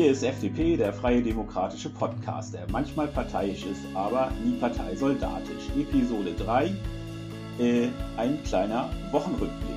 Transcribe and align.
Hier 0.00 0.12
ist 0.12 0.22
FDP, 0.22 0.78
der 0.78 0.94
freie 0.94 1.20
demokratische 1.20 1.90
Podcast, 1.90 2.54
der 2.54 2.66
manchmal 2.72 3.08
parteiisch 3.08 3.66
ist, 3.66 3.82
aber 3.92 4.32
nie 4.42 4.54
parteisoldatisch. 4.54 5.68
Episode 5.78 6.32
3, 6.38 6.72
äh, 7.58 7.88
ein 8.16 8.42
kleiner 8.44 8.88
Wochenrückblick. 9.10 9.76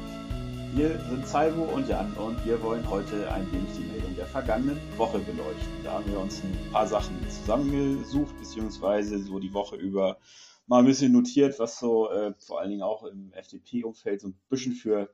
Wir 0.76 0.98
sind 1.10 1.28
Salvo 1.28 1.64
und 1.64 1.90
Jan 1.90 2.14
und 2.14 2.46
wir 2.46 2.64
wollen 2.64 2.90
heute 2.90 3.30
ein 3.34 3.52
wenig 3.52 3.68
die 3.78 3.84
Meldung 3.92 4.16
der 4.16 4.26
vergangenen 4.26 4.80
Woche 4.96 5.20
beleuchten. 5.20 5.84
Da 5.84 5.92
haben 5.92 6.10
wir 6.10 6.22
uns 6.22 6.42
ein 6.42 6.72
paar 6.72 6.88
Sachen 6.88 7.18
zusammengesucht, 7.28 8.38
beziehungsweise 8.40 9.20
so 9.20 9.40
die 9.40 9.54
Woche 9.54 9.76
über 9.76 10.20
mal 10.68 10.80
ein 10.80 10.86
bisschen 10.86 11.12
notiert, 11.12 11.60
was 11.60 11.80
so 11.80 12.10
äh, 12.10 12.34
vor 12.40 12.62
allen 12.62 12.70
Dingen 12.70 12.84
auch 12.84 13.04
im 13.04 13.34
FDP-Umfeld 13.34 14.22
so 14.22 14.30
ein 14.30 14.40
bisschen 14.48 14.72
für 14.72 15.10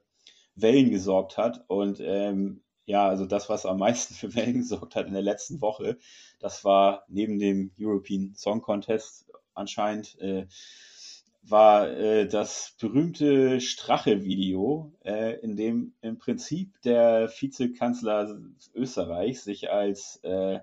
Wellen 0.53 0.91
gesorgt 0.91 1.39
hat. 1.39 1.65
Und 1.67 1.99
ähm, 1.99 2.61
ja, 2.89 3.07
also 3.07 3.27
das, 3.27 3.49
was 3.49 3.67
am 3.67 3.77
meisten 3.77 4.13
für 4.15 4.33
Wellen 4.33 4.55
gesorgt 4.55 4.95
hat 4.95 5.05
in 5.05 5.13
der 5.13 5.21
letzten 5.21 5.61
Woche, 5.61 5.97
das 6.39 6.65
war 6.65 7.05
neben 7.07 7.37
dem 7.37 7.71
European 7.79 8.33
Song 8.35 8.61
Contest 8.61 9.31
anscheinend, 9.53 10.19
äh, 10.19 10.47
war 11.43 11.87
äh, 11.91 12.27
das 12.27 12.75
berühmte 12.79 13.61
Strache-Video, 13.61 14.91
äh, 15.05 15.39
in 15.39 15.55
dem 15.55 15.93
im 16.01 16.17
Prinzip 16.17 16.81
der 16.81 17.29
Vizekanzler 17.29 18.39
Österreichs 18.73 19.43
sich 19.43 19.69
als 19.71 20.19
äh, 20.23 20.59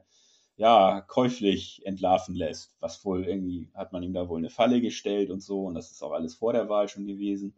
ja, 0.57 1.03
käuflich 1.03 1.87
entlarven 1.87 2.35
lässt. 2.35 2.75
Was 2.81 3.05
wohl 3.05 3.25
irgendwie 3.25 3.71
hat 3.73 3.93
man 3.93 4.03
ihm 4.03 4.13
da 4.13 4.29
wohl 4.29 4.39
eine 4.39 4.51
Falle 4.51 4.81
gestellt 4.81 5.31
und 5.31 5.43
so, 5.43 5.65
und 5.67 5.75
das 5.75 5.93
ist 5.93 6.03
auch 6.03 6.13
alles 6.13 6.35
vor 6.35 6.53
der 6.53 6.69
Wahl 6.69 6.89
schon 6.89 7.07
gewesen 7.07 7.55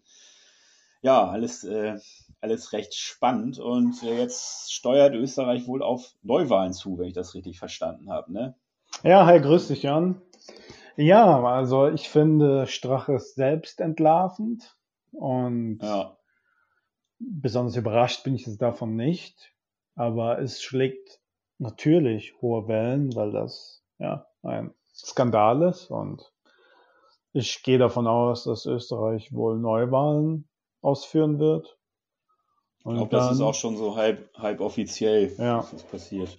ja, 1.01 1.29
alles, 1.29 1.65
äh, 1.65 1.99
alles 2.41 2.73
recht 2.73 2.95
spannend. 2.95 3.59
Und 3.59 4.03
äh, 4.03 4.19
jetzt 4.19 4.73
steuert 4.73 5.15
Österreich 5.15 5.67
wohl 5.67 5.83
auf 5.83 6.13
Neuwahlen 6.23 6.73
zu, 6.73 6.99
wenn 6.99 7.09
ich 7.09 7.15
das 7.15 7.35
richtig 7.35 7.59
verstanden 7.59 8.11
habe. 8.11 8.33
Ne? 8.33 8.57
Ja, 9.03 9.27
hi, 9.27 9.41
grüß 9.41 9.69
dich, 9.69 9.83
Jan. 9.83 10.21
Ja, 10.97 11.43
also 11.45 11.89
ich 11.89 12.09
finde 12.09 12.67
Strache 12.67 13.15
ist 13.15 13.37
selbst 13.37 13.81
entlarvend 13.81 14.77
und 15.13 15.79
ja. 15.81 16.17
besonders 17.19 17.77
überrascht 17.77 18.25
bin 18.25 18.35
ich 18.35 18.47
jetzt 18.47 18.61
davon 18.61 18.97
nicht. 18.97 19.55
Aber 19.95 20.41
es 20.41 20.63
schlägt 20.63 21.21
natürlich 21.59 22.35
hohe 22.41 22.67
Wellen, 22.67 23.15
weil 23.15 23.33
das 23.33 23.85
ja 23.99 24.27
ein 24.43 24.75
Skandal 24.93 25.63
ist 25.63 25.91
und 25.91 26.33
ich 27.33 27.63
gehe 27.63 27.79
davon 27.79 28.07
aus, 28.07 28.45
dass 28.45 28.67
Österreich 28.67 29.33
wohl 29.33 29.59
Neuwahlen 29.59 30.48
ausführen 30.81 31.39
wird. 31.39 31.79
Und 32.85 32.95
ich 32.95 33.09
glaube, 33.09 33.17
das 33.17 33.33
ist 33.33 33.41
auch 33.41 33.55
schon 33.55 33.77
so 33.77 33.97
halb, 33.97 34.33
halb 34.39 34.61
offiziell, 34.61 35.35
ja. 35.37 35.67
was 35.73 35.83
passiert. 35.83 36.39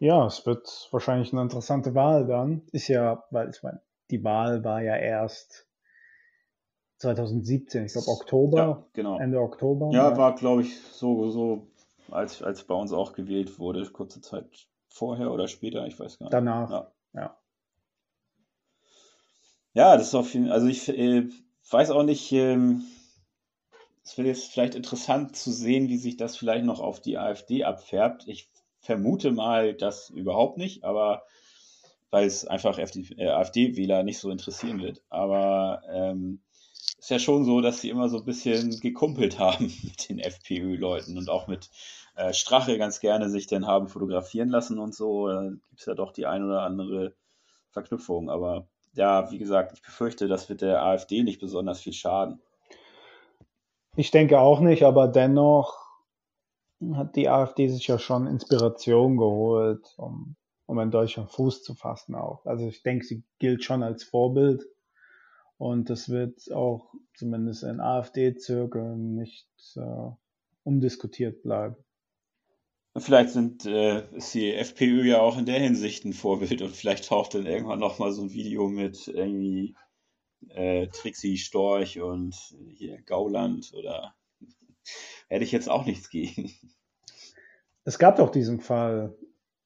Ja, 0.00 0.26
es 0.26 0.46
wird 0.46 0.88
wahrscheinlich 0.90 1.32
eine 1.32 1.42
interessante 1.42 1.94
Wahl 1.94 2.26
dann. 2.26 2.62
Ist 2.72 2.88
ja, 2.88 3.24
weil 3.30 3.50
ich 3.50 3.62
meine, 3.62 3.80
die 4.10 4.22
Wahl 4.22 4.62
war 4.64 4.82
ja 4.82 4.96
erst 4.96 5.66
2017, 6.98 7.86
ich 7.86 7.92
glaube 7.92 8.08
Oktober, 8.08 8.58
ja, 8.58 8.84
genau. 8.92 9.18
Ende 9.18 9.40
Oktober. 9.40 9.90
Ja, 9.92 10.16
war 10.16 10.34
glaube 10.34 10.62
ich 10.62 10.80
so, 10.80 11.30
so 11.30 11.68
als, 12.10 12.42
als 12.42 12.64
bei 12.64 12.74
uns 12.74 12.92
auch 12.92 13.12
gewählt 13.12 13.58
wurde, 13.58 13.88
kurze 13.90 14.20
Zeit 14.20 14.46
vorher 14.88 15.32
oder 15.32 15.48
später, 15.48 15.86
ich 15.86 15.98
weiß 15.98 16.18
gar 16.18 16.26
nicht. 16.26 16.32
Danach, 16.32 16.70
ja. 16.70 16.92
Ja, 17.14 17.38
ja 19.74 19.96
das 19.96 20.08
ist 20.08 20.14
auf 20.14 20.32
jeden 20.34 20.46
Fall, 20.46 20.54
also 20.54 20.66
ich 20.66 20.88
äh, 20.88 21.28
weiß 21.72 21.90
auch 21.90 22.02
nicht, 22.02 22.32
ähm, 22.32 22.84
es 24.04 24.16
wird 24.16 24.26
jetzt 24.26 24.52
vielleicht 24.52 24.74
interessant 24.74 25.36
zu 25.36 25.52
sehen, 25.52 25.88
wie 25.88 25.98
sich 25.98 26.16
das 26.16 26.36
vielleicht 26.36 26.64
noch 26.64 26.80
auf 26.80 27.00
die 27.00 27.18
AfD 27.18 27.64
abfärbt. 27.64 28.26
Ich 28.26 28.50
vermute 28.80 29.32
mal, 29.32 29.74
das 29.74 30.10
überhaupt 30.10 30.56
nicht, 30.56 30.84
aber 30.84 31.24
weil 32.10 32.26
es 32.26 32.46
einfach 32.46 32.78
äh, 32.78 33.28
AfD-Wähler 33.28 34.02
nicht 34.02 34.18
so 34.18 34.30
interessieren 34.30 34.80
wird. 34.80 35.02
Aber 35.10 35.82
ähm, 35.92 36.40
ist 36.98 37.10
ja 37.10 37.18
schon 37.18 37.44
so, 37.44 37.60
dass 37.60 37.80
sie 37.80 37.90
immer 37.90 38.08
so 38.08 38.18
ein 38.18 38.24
bisschen 38.24 38.80
gekumpelt 38.80 39.38
haben 39.38 39.72
mit 39.82 40.08
den 40.08 40.18
FPÖ-Leuten 40.18 41.18
und 41.18 41.28
auch 41.28 41.46
mit 41.46 41.68
äh, 42.16 42.32
Strache 42.32 42.78
ganz 42.78 43.00
gerne 43.00 43.28
sich 43.28 43.46
dann 43.46 43.66
haben 43.66 43.88
fotografieren 43.88 44.48
lassen 44.48 44.78
und 44.78 44.94
so. 44.94 45.28
Da 45.28 45.42
gibt 45.42 45.80
es 45.80 45.86
ja 45.86 45.94
doch 45.94 46.12
die 46.12 46.26
ein 46.26 46.44
oder 46.44 46.62
andere 46.62 47.14
Verknüpfung. 47.70 48.30
Aber 48.30 48.68
ja, 48.98 49.30
wie 49.30 49.38
gesagt, 49.38 49.72
ich 49.72 49.82
befürchte, 49.82 50.28
das 50.28 50.48
wird 50.48 50.60
der 50.60 50.82
AfD 50.82 51.22
nicht 51.22 51.40
besonders 51.40 51.80
viel 51.80 51.92
schaden. 51.92 52.42
Ich 53.96 54.10
denke 54.10 54.40
auch 54.40 54.60
nicht, 54.60 54.82
aber 54.82 55.08
dennoch 55.08 55.88
hat 56.94 57.16
die 57.16 57.28
AfD 57.28 57.68
sich 57.68 57.86
ja 57.86 57.98
schon 57.98 58.26
Inspiration 58.26 59.16
geholt, 59.16 59.94
um, 59.96 60.36
um 60.66 60.78
in 60.80 60.90
Deutschland 60.90 61.30
Fuß 61.30 61.62
zu 61.62 61.74
fassen 61.74 62.14
auch. 62.14 62.44
Also 62.44 62.66
ich 62.66 62.82
denke, 62.82 63.04
sie 63.04 63.22
gilt 63.38 63.64
schon 63.64 63.82
als 63.82 64.04
Vorbild 64.04 64.64
und 65.58 65.90
das 65.90 66.08
wird 66.08 66.52
auch 66.52 66.92
zumindest 67.14 67.62
in 67.62 67.80
AfD-Zirkeln 67.80 69.14
nicht 69.14 69.48
äh, 69.76 70.10
umdiskutiert 70.64 71.42
bleiben. 71.42 71.76
Vielleicht 73.00 73.30
sind, 73.30 73.66
äh, 73.66 74.06
ist 74.16 74.34
die 74.34 74.52
FPÖ 74.52 75.04
ja 75.04 75.20
auch 75.20 75.38
in 75.38 75.46
der 75.46 75.58
Hinsicht 75.58 76.04
ein 76.04 76.12
Vorbild 76.12 76.62
und 76.62 76.74
vielleicht 76.74 77.08
taucht 77.08 77.34
dann 77.34 77.46
irgendwann 77.46 77.78
nochmal 77.78 78.12
so 78.12 78.22
ein 78.22 78.32
Video 78.32 78.68
mit 78.68 79.08
irgendwie 79.08 79.74
äh, 80.48 80.88
Trixie 80.88 81.36
Storch 81.36 82.00
und 82.00 82.34
hier 82.74 83.00
Gauland 83.02 83.72
oder 83.74 84.14
hätte 85.28 85.44
ich 85.44 85.52
jetzt 85.52 85.68
auch 85.68 85.84
nichts 85.84 86.10
gegen. 86.10 86.50
Es 87.84 87.98
gab 87.98 88.16
doch 88.16 88.30
diesen 88.30 88.60
Fall 88.60 89.16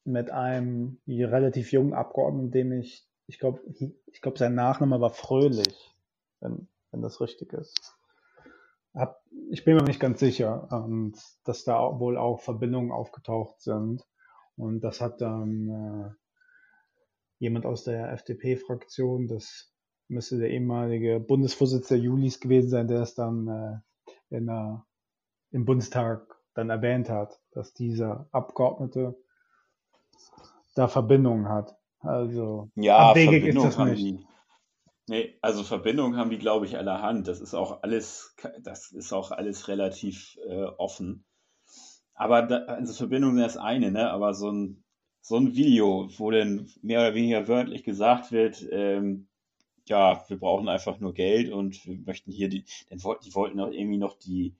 mit 0.05 0.29
einem 0.31 0.99
relativ 1.07 1.71
jungen 1.71 1.93
Abgeordneten, 1.93 2.51
dem 2.51 2.71
ich, 2.73 3.07
ich 3.27 3.39
glaube, 3.39 3.61
ich 4.07 4.21
glaube, 4.21 4.37
sein 4.37 4.55
Nachname 4.55 4.99
war 4.99 5.11
Fröhlich, 5.11 5.93
wenn, 6.39 6.67
wenn 6.91 7.01
das 7.01 7.21
richtig 7.21 7.53
ist 7.53 7.95
hab, 8.93 9.21
ich 9.49 9.63
bin 9.63 9.75
mir 9.75 9.83
nicht 9.83 9.99
ganz 9.99 10.19
sicher, 10.19 10.67
und 10.71 11.17
dass 11.43 11.63
da 11.63 11.99
wohl 11.99 12.17
auch 12.17 12.41
Verbindungen 12.41 12.91
aufgetaucht 12.91 13.61
sind. 13.61 14.05
Und 14.55 14.81
das 14.81 15.01
hat 15.01 15.21
dann 15.21 15.69
äh, 15.69 16.09
jemand 17.39 17.65
aus 17.65 17.83
der 17.83 18.11
FDP-Fraktion, 18.13 19.27
das 19.27 19.73
müsste 20.07 20.37
der 20.37 20.51
ehemalige 20.51 21.19
Bundesvorsitzende 21.19 22.03
Julis 22.03 22.39
gewesen 22.39 22.69
sein, 22.69 22.87
der 22.87 23.01
es 23.01 23.15
dann 23.15 23.47
äh, 23.47 24.35
in 24.35 24.45
der, 24.45 24.85
im 25.51 25.65
Bundestag 25.65 26.35
dann 26.53 26.69
erwähnt 26.69 27.09
hat, 27.09 27.39
dass 27.51 27.73
dieser 27.73 28.27
Abgeordnete 28.31 29.15
da 30.75 30.87
Verbindungen 30.87 31.49
hat. 31.49 31.75
Also 31.99 32.69
ja, 32.75 32.97
abwegig 32.97 33.45
ist 33.45 33.63
das 33.63 33.77
nicht. 33.77 34.01
Die, 34.01 34.27
Nee, 35.07 35.37
also 35.41 35.63
Verbindungen 35.63 36.17
haben 36.17 36.29
die, 36.29 36.37
glaube 36.37 36.65
ich, 36.65 36.77
allerhand. 36.77 37.27
Das 37.27 37.41
ist 37.41 37.53
auch 37.53 37.83
alles, 37.83 38.35
das 38.61 38.91
ist 38.91 39.11
auch 39.13 39.31
alles 39.31 39.67
relativ 39.67 40.37
äh, 40.47 40.63
offen. 40.77 41.25
Aber 42.15 42.43
da, 42.43 42.57
also 42.65 42.93
Verbindungen 42.93 43.35
sind 43.37 43.45
das 43.45 43.57
eine, 43.57 43.91
ne? 43.91 44.09
Aber 44.11 44.33
so 44.33 44.49
ein, 44.51 44.83
so 45.21 45.37
ein 45.37 45.55
Video, 45.55 46.09
wo 46.17 46.31
dann 46.31 46.69
mehr 46.81 46.99
oder 47.01 47.15
weniger 47.15 47.47
wörtlich 47.47 47.83
gesagt 47.83 48.31
wird, 48.31 48.65
ähm, 48.71 49.27
ja, 49.87 50.23
wir 50.29 50.39
brauchen 50.39 50.69
einfach 50.69 50.99
nur 50.99 51.13
Geld 51.13 51.51
und 51.51 51.85
wir 51.85 51.97
möchten 52.05 52.31
hier 52.31 52.49
die, 52.49 52.65
dann 52.89 53.03
wollten, 53.03 53.25
die 53.25 53.35
wollten 53.35 53.59
auch 53.59 53.71
irgendwie 53.71 53.97
noch 53.97 54.17
die, 54.19 54.55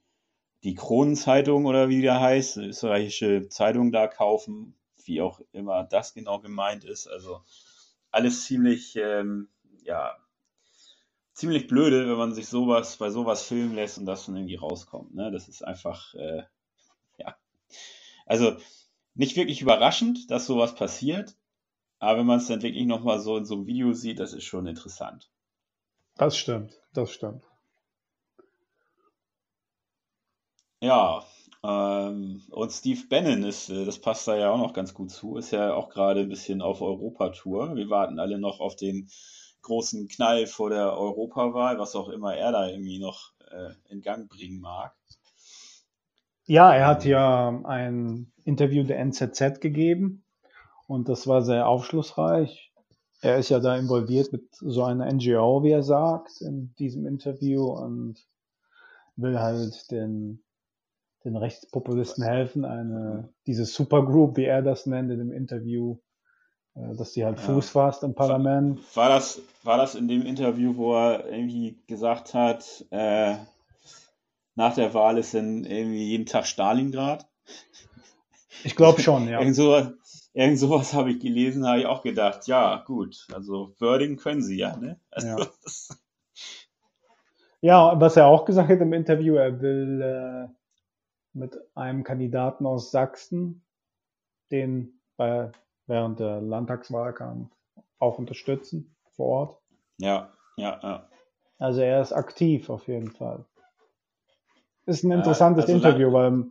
die 0.63 0.75
Kronenzeitung 0.75 1.65
oder 1.65 1.89
wie 1.89 2.01
da 2.01 2.19
heißt, 2.21 2.57
österreichische 2.57 3.49
Zeitung 3.49 3.91
da 3.91 4.07
kaufen, 4.07 4.75
wie 5.05 5.21
auch 5.21 5.41
immer 5.53 5.83
das 5.85 6.13
genau 6.13 6.39
gemeint 6.39 6.85
ist. 6.85 7.07
Also 7.07 7.41
alles 8.11 8.45
ziemlich, 8.45 8.95
ähm, 8.97 9.49
ja, 9.83 10.17
ziemlich 11.33 11.67
blöde, 11.67 12.07
wenn 12.07 12.17
man 12.17 12.33
sich 12.33 12.47
sowas 12.47 12.97
bei 12.97 13.09
sowas 13.09 13.43
filmen 13.43 13.75
lässt 13.75 13.97
und 13.97 14.05
das 14.05 14.25
dann 14.25 14.35
irgendwie 14.35 14.55
rauskommt. 14.55 15.13
Ne? 15.13 15.31
Das 15.31 15.49
ist 15.49 15.63
einfach, 15.63 16.13
äh, 16.15 16.43
ja. 17.17 17.35
Also 18.25 18.57
nicht 19.15 19.35
wirklich 19.35 19.61
überraschend, 19.61 20.31
dass 20.31 20.45
sowas 20.45 20.75
passiert, 20.75 21.35
aber 21.99 22.19
wenn 22.19 22.25
man 22.25 22.39
es 22.39 22.47
dann 22.47 22.61
wirklich 22.61 22.85
nochmal 22.85 23.19
so 23.19 23.37
in 23.37 23.45
so 23.45 23.55
einem 23.55 23.67
Video 23.67 23.93
sieht, 23.93 24.19
das 24.19 24.33
ist 24.33 24.45
schon 24.45 24.67
interessant. 24.67 25.29
Das 26.15 26.37
stimmt, 26.37 26.79
das 26.93 27.11
stimmt. 27.11 27.43
Ja, 30.81 31.25
ähm, 31.63 32.41
und 32.49 32.71
Steve 32.71 33.01
Bannon 33.09 33.43
ist, 33.43 33.69
äh, 33.69 33.85
das 33.85 33.99
passt 33.99 34.27
da 34.27 34.35
ja 34.35 34.51
auch 34.51 34.57
noch 34.57 34.73
ganz 34.73 34.93
gut 34.93 35.11
zu, 35.11 35.37
ist 35.37 35.51
ja 35.51 35.73
auch 35.73 35.89
gerade 35.89 36.21
ein 36.21 36.29
bisschen 36.29 36.61
auf 36.61 36.81
Europatour. 36.81 37.75
Wir 37.75 37.89
warten 37.89 38.19
alle 38.19 38.37
noch 38.37 38.59
auf 38.59 38.75
den 38.75 39.09
großen 39.63 40.07
Knall 40.07 40.45
vor 40.45 40.69
der 40.69 40.95
Europawahl, 40.95 41.79
was 41.79 41.95
auch 41.95 42.09
immer 42.09 42.35
er 42.35 42.51
da 42.51 42.67
irgendwie 42.67 42.99
noch 42.99 43.33
äh, 43.49 43.71
in 43.89 44.01
Gang 44.01 44.29
bringen 44.29 44.59
mag. 44.59 44.93
Ja, 46.45 46.73
er 46.73 46.87
hat 46.87 47.05
ja 47.05 47.61
ein 47.63 48.31
Interview 48.43 48.83
der 48.83 48.99
NZZ 48.99 49.61
gegeben 49.61 50.25
und 50.87 51.09
das 51.09 51.25
war 51.25 51.41
sehr 51.41 51.67
aufschlussreich. 51.67 52.73
Er 53.21 53.37
ist 53.37 53.49
ja 53.49 53.61
da 53.61 53.77
involviert 53.77 54.33
mit 54.33 54.53
so 54.55 54.83
einer 54.83 55.11
NGO, 55.11 55.63
wie 55.63 55.71
er 55.71 55.83
sagt, 55.83 56.41
in 56.41 56.75
diesem 56.77 57.05
Interview 57.05 57.63
und 57.63 58.17
will 59.15 59.39
halt 59.39 59.89
den, 59.91 60.43
den 61.23 61.37
Rechtspopulisten 61.37 62.23
helfen, 62.23 62.65
eine, 62.65 63.33
diese 63.47 63.63
Supergroup, 63.63 64.35
wie 64.35 64.43
er 64.43 64.61
das 64.61 64.85
nennt 64.85 65.09
in 65.09 65.19
dem 65.19 65.31
Interview, 65.31 65.99
dass 66.75 67.13
die 67.13 67.23
halt 67.23 67.37
ja. 67.39 67.45
Fuß 67.45 67.69
fasst 67.69 68.03
im 68.03 68.15
Parlament. 68.15 68.79
War 68.95 69.09
das, 69.09 69.41
war 69.63 69.77
das 69.77 69.95
in 69.95 70.07
dem 70.07 70.25
Interview, 70.25 70.75
wo 70.75 70.95
er 70.95 71.29
irgendwie 71.29 71.77
gesagt 71.87 72.33
hat, 72.33 72.85
äh, 72.89 73.35
nach 74.55 74.75
der 74.75 74.93
Wahl 74.93 75.17
ist 75.17 75.33
dann 75.33 75.65
irgendwie 75.65 76.03
jeden 76.03 76.25
Tag 76.25 76.45
Stalingrad? 76.45 77.27
Ich 78.63 78.75
glaube 78.75 79.01
schon, 79.01 79.27
ja. 79.29 79.39
irgend, 79.39 79.55
sowas, 79.55 79.93
irgend 80.33 80.59
sowas 80.59 80.93
habe 80.93 81.11
ich 81.11 81.19
gelesen, 81.19 81.67
habe 81.67 81.79
ich 81.79 81.85
auch 81.85 82.01
gedacht, 82.01 82.47
ja, 82.47 82.83
gut, 82.85 83.27
also 83.33 83.75
Wording 83.79 84.17
können 84.17 84.41
sie 84.41 84.57
ja, 84.57 84.75
ne? 84.75 84.99
Also, 85.11 85.27
ja. 85.27 85.37
ja, 87.61 87.99
was 88.01 88.17
er 88.17 88.27
auch 88.27 88.45
gesagt 88.45 88.69
hat 88.69 88.81
im 88.81 88.93
Interview, 88.93 89.35
er 89.35 89.61
will 89.61 90.01
äh, 90.01 90.53
mit 91.33 91.55
einem 91.75 92.03
Kandidaten 92.03 92.65
aus 92.65 92.91
Sachsen, 92.91 93.63
den 94.51 94.99
bei, 95.17 95.51
während 95.87 96.19
der 96.19 96.41
Landtagswahlkampf 96.41 97.51
auch 97.99 98.17
unterstützen 98.19 98.95
vor 99.15 99.27
Ort. 99.27 99.61
Ja, 99.97 100.31
ja, 100.57 100.79
ja. 100.81 101.09
Also 101.57 101.81
er 101.81 102.01
ist 102.01 102.13
aktiv 102.13 102.69
auf 102.69 102.87
jeden 102.87 103.11
Fall. 103.11 103.45
Ist 104.85 105.03
ein 105.03 105.11
interessantes 105.11 105.65
also 105.65 105.75
Interview, 105.75 106.11
weil 106.11 106.45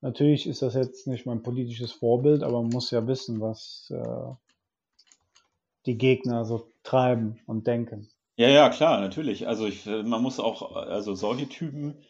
natürlich 0.00 0.46
ist 0.46 0.62
das 0.62 0.74
jetzt 0.74 1.06
nicht 1.06 1.24
mein 1.24 1.42
politisches 1.42 1.92
Vorbild, 1.92 2.42
aber 2.42 2.62
man 2.62 2.70
muss 2.70 2.90
ja 2.90 3.06
wissen, 3.06 3.40
was 3.40 3.92
äh, 3.94 4.34
die 5.86 5.96
Gegner 5.96 6.44
so 6.44 6.68
treiben 6.82 7.40
und 7.46 7.66
denken. 7.66 8.10
Ja, 8.36 8.48
ja, 8.48 8.70
klar, 8.70 9.00
natürlich. 9.00 9.46
Also 9.46 9.66
ich, 9.66 9.86
man 9.86 10.22
muss 10.22 10.40
auch, 10.40 10.74
also 10.74 11.14
solche 11.14 11.48
Typen, 11.48 12.04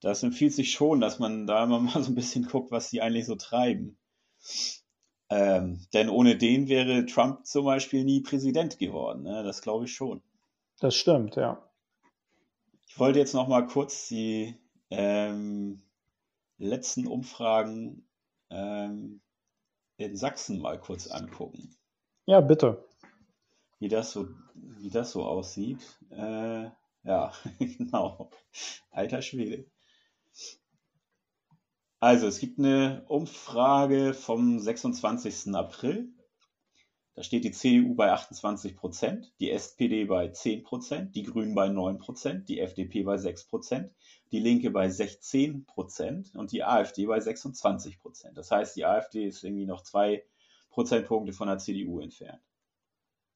das 0.00 0.22
empfiehlt 0.22 0.54
sich 0.54 0.72
schon, 0.72 1.00
dass 1.00 1.18
man 1.18 1.46
da 1.46 1.64
immer 1.64 1.80
mal 1.80 2.02
so 2.02 2.10
ein 2.10 2.14
bisschen 2.14 2.46
guckt, 2.46 2.70
was 2.70 2.90
die 2.90 3.02
eigentlich 3.02 3.26
so 3.26 3.36
treiben. 3.36 3.98
Ähm, 5.30 5.86
denn 5.92 6.08
ohne 6.08 6.36
den 6.36 6.68
wäre 6.68 7.04
Trump 7.06 7.46
zum 7.46 7.66
Beispiel 7.66 8.04
nie 8.04 8.20
Präsident 8.20 8.78
geworden. 8.78 9.22
Ne? 9.22 9.42
Das 9.42 9.60
glaube 9.60 9.84
ich 9.84 9.94
schon. 9.94 10.22
Das 10.80 10.94
stimmt, 10.94 11.36
ja. 11.36 11.62
Ich 12.86 12.98
wollte 12.98 13.18
jetzt 13.18 13.34
noch 13.34 13.48
mal 13.48 13.66
kurz 13.66 14.08
die 14.08 14.54
ähm, 14.90 15.82
letzten 16.56 17.06
Umfragen 17.06 18.08
ähm, 18.50 19.20
in 19.98 20.16
Sachsen 20.16 20.60
mal 20.60 20.78
kurz 20.80 21.08
angucken. 21.08 21.76
Ja, 22.26 22.40
bitte. 22.40 22.84
Wie 23.78 23.88
das 23.88 24.12
so, 24.12 24.28
wie 24.54 24.90
das 24.90 25.12
so 25.12 25.24
aussieht. 25.24 25.80
Äh, 26.10 26.70
ja, 27.04 27.32
genau. 27.58 28.30
Alter 28.90 29.22
Schwede. 29.22 29.66
Also, 32.00 32.28
es 32.28 32.38
gibt 32.38 32.58
eine 32.58 33.04
Umfrage 33.08 34.14
vom 34.14 34.58
26. 34.58 35.54
April. 35.54 36.12
Da 37.16 37.24
steht 37.24 37.42
die 37.42 37.50
CDU 37.50 37.96
bei 37.96 38.12
28 38.12 38.76
Prozent, 38.76 39.32
die 39.40 39.50
SPD 39.50 40.04
bei 40.04 40.28
10 40.28 40.62
Prozent, 40.62 41.16
die 41.16 41.24
Grünen 41.24 41.56
bei 41.56 41.68
9 41.68 41.98
Prozent, 41.98 42.48
die 42.48 42.60
FDP 42.60 43.02
bei 43.02 43.16
6 43.16 43.48
Prozent, 43.48 43.92
die 44.30 44.38
Linke 44.38 44.70
bei 44.70 44.88
16 44.88 45.64
Prozent 45.64 46.36
und 46.36 46.52
die 46.52 46.62
AfD 46.62 47.06
bei 47.06 47.18
26 47.18 47.98
Prozent. 47.98 48.38
Das 48.38 48.52
heißt, 48.52 48.76
die 48.76 48.84
AfD 48.84 49.26
ist 49.26 49.42
irgendwie 49.42 49.66
noch 49.66 49.82
zwei 49.82 50.22
Prozentpunkte 50.70 51.32
von 51.32 51.48
der 51.48 51.58
CDU 51.58 51.98
entfernt. 51.98 52.40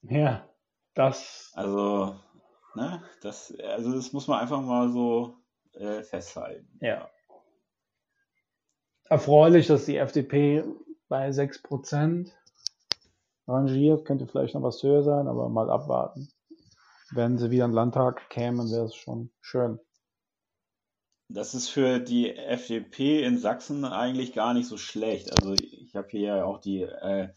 Ja, 0.02 0.48
das. 0.94 1.50
Also, 1.54 2.14
ne, 2.76 3.02
das, 3.20 3.52
also 3.58 3.92
das 3.92 4.12
muss 4.12 4.28
man 4.28 4.38
einfach 4.38 4.60
mal 4.60 4.90
so 4.90 5.38
äh, 5.72 6.04
festhalten. 6.04 6.78
Ja. 6.80 7.10
Erfreulich, 9.12 9.66
dass 9.66 9.84
die 9.84 9.98
FDP 9.98 10.64
bei 11.10 11.28
6% 11.28 12.30
rangiert. 13.46 14.06
Könnte 14.06 14.26
vielleicht 14.26 14.54
noch 14.54 14.62
was 14.62 14.82
höher 14.82 15.02
sein, 15.02 15.28
aber 15.28 15.50
mal 15.50 15.68
abwarten. 15.68 16.30
Wenn 17.10 17.36
sie 17.36 17.50
wieder 17.50 17.66
in 17.66 17.72
den 17.72 17.74
Landtag 17.74 18.30
kämen, 18.30 18.70
wäre 18.70 18.86
es 18.86 18.94
schon 18.94 19.30
schön. 19.42 19.78
Das 21.28 21.54
ist 21.54 21.68
für 21.68 21.98
die 21.98 22.34
FDP 22.34 23.22
in 23.22 23.36
Sachsen 23.36 23.84
eigentlich 23.84 24.32
gar 24.32 24.54
nicht 24.54 24.66
so 24.66 24.78
schlecht. 24.78 25.30
Also 25.38 25.52
ich 25.52 25.94
habe 25.94 26.08
hier 26.08 26.20
ja 26.20 26.44
auch 26.46 26.62
die, 26.62 26.80
äh, 26.80 27.28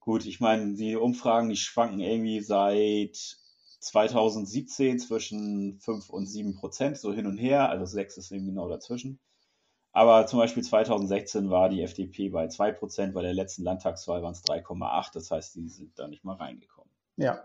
gut, 0.00 0.26
ich 0.26 0.38
meine, 0.38 0.74
die 0.74 0.96
Umfragen, 0.96 1.48
die 1.48 1.56
schwanken 1.56 2.00
irgendwie 2.00 2.40
seit 2.42 3.16
2017 3.80 4.98
zwischen 4.98 5.80
5 5.80 6.10
und 6.10 6.26
7 6.26 6.56
Prozent, 6.56 6.98
so 6.98 7.10
hin 7.10 7.26
und 7.26 7.38
her, 7.38 7.70
also 7.70 7.86
6 7.86 8.18
ist 8.18 8.32
eben 8.32 8.44
genau 8.44 8.68
dazwischen. 8.68 9.18
Aber 9.98 10.26
zum 10.26 10.38
Beispiel 10.38 10.62
2016 10.62 11.50
war 11.50 11.68
die 11.68 11.82
FDP 11.82 12.28
bei 12.28 12.46
2 12.46 12.70
Prozent, 12.70 13.14
bei 13.14 13.22
der 13.22 13.34
letzten 13.34 13.64
Landtagswahl 13.64 14.22
waren 14.22 14.30
es 14.30 14.44
3,8, 14.44 15.12
das 15.12 15.32
heißt, 15.32 15.56
die 15.56 15.66
sind 15.66 15.98
da 15.98 16.06
nicht 16.06 16.22
mal 16.22 16.36
reingekommen. 16.36 16.88
Ja. 17.16 17.40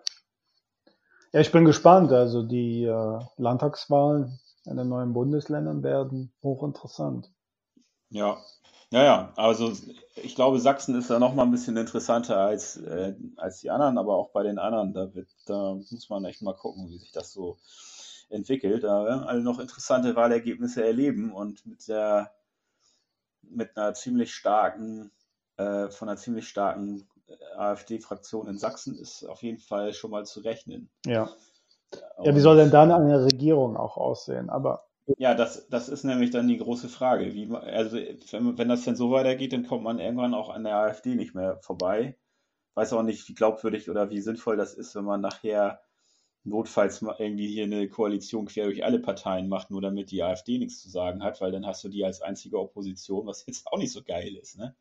Ja, 1.31 1.39
ich 1.39 1.51
bin 1.51 1.65
gespannt. 1.65 2.11
Also 2.11 2.43
die 2.43 2.83
äh, 2.83 3.19
Landtagswahlen 3.37 4.39
in 4.65 4.77
den 4.77 4.87
neuen 4.87 5.13
Bundesländern 5.13 5.81
werden 5.81 6.31
hochinteressant. 6.43 7.31
Ja, 8.11 8.37
ja, 8.91 9.03
ja, 9.03 9.33
also 9.35 9.73
ich 10.17 10.35
glaube, 10.35 10.59
Sachsen 10.59 10.93
ist 10.93 11.09
da 11.09 11.17
noch 11.17 11.33
mal 11.33 11.45
ein 11.45 11.51
bisschen 11.51 11.75
interessanter 11.75 12.37
als, 12.37 12.77
äh, 12.77 13.15
als 13.35 13.61
die 13.61 13.71
anderen, 13.71 13.97
aber 13.97 14.15
auch 14.15 14.29
bei 14.29 14.43
den 14.43 14.59
anderen, 14.59 14.93
da, 14.93 15.11
wird, 15.15 15.29
da 15.47 15.73
muss 15.73 16.07
man 16.07 16.23
echt 16.25 16.43
mal 16.43 16.53
gucken, 16.53 16.87
wie 16.91 16.99
sich 16.99 17.11
das 17.11 17.33
so 17.33 17.57
entwickelt. 18.29 18.83
Da 18.83 19.05
werden 19.05 19.23
alle 19.23 19.41
noch 19.41 19.57
interessante 19.57 20.15
Wahlergebnisse 20.15 20.85
erleben 20.85 21.31
und 21.31 21.65
mit 21.65 21.87
der 21.87 22.31
mit 23.49 23.77
einer 23.77 23.93
ziemlich 23.93 24.33
starken, 24.33 25.11
äh, 25.57 25.89
von 25.89 26.09
einer 26.09 26.17
ziemlich 26.17 26.47
starken 26.47 27.07
äh, 27.27 27.33
AfD-Fraktion 27.57 28.47
in 28.47 28.57
Sachsen 28.57 28.97
ist 28.97 29.23
auf 29.25 29.43
jeden 29.43 29.59
Fall 29.59 29.93
schon 29.93 30.11
mal 30.11 30.25
zu 30.25 30.41
rechnen. 30.41 30.89
Ja. 31.05 31.29
Ja, 32.23 32.35
wie 32.35 32.39
soll 32.39 32.57
denn 32.57 32.71
dann 32.71 32.91
eine 32.91 33.23
Regierung 33.23 33.77
auch 33.77 33.97
aussehen? 33.97 34.49
Aber 34.49 34.87
ja, 35.17 35.33
das, 35.33 35.67
das 35.67 35.89
ist 35.89 36.03
nämlich 36.03 36.31
dann 36.31 36.47
die 36.47 36.57
große 36.57 36.87
Frage. 36.87 37.33
Wie, 37.33 37.53
also, 37.53 37.97
wenn, 37.97 38.57
wenn 38.57 38.69
das 38.69 38.83
denn 38.83 38.95
so 38.95 39.11
weitergeht, 39.11 39.53
dann 39.53 39.67
kommt 39.67 39.83
man 39.83 39.99
irgendwann 39.99 40.33
auch 40.33 40.49
an 40.49 40.63
der 40.63 40.77
AfD 40.77 41.15
nicht 41.15 41.35
mehr 41.35 41.57
vorbei. 41.57 42.17
Weiß 42.75 42.93
auch 42.93 43.03
nicht, 43.03 43.27
wie 43.27 43.35
glaubwürdig 43.35 43.89
oder 43.89 44.09
wie 44.09 44.21
sinnvoll 44.21 44.57
das 44.57 44.73
ist, 44.73 44.95
wenn 44.95 45.03
man 45.03 45.21
nachher 45.21 45.81
notfalls 46.43 47.01
mal 47.01 47.15
irgendwie 47.19 47.47
hier 47.47 47.63
eine 47.63 47.87
Koalition 47.87 48.45
quer 48.45 48.65
durch 48.65 48.83
alle 48.83 48.99
Parteien 48.99 49.47
macht, 49.47 49.71
nur 49.71 49.81
damit 49.81 50.11
die 50.11 50.23
AfD 50.23 50.57
nichts 50.57 50.81
zu 50.81 50.89
sagen 50.89 51.23
hat, 51.23 51.39
weil 51.41 51.51
dann 51.51 51.65
hast 51.65 51.83
du 51.83 51.89
die 51.89 52.03
als 52.03 52.21
einzige 52.21 52.59
Opposition, 52.59 53.25
was 53.25 53.45
jetzt 53.45 53.67
auch 53.67 53.77
nicht 53.77 53.91
so 53.91 54.01
geil 54.03 54.35
ist. 54.35 54.57
Ne? 54.57 54.75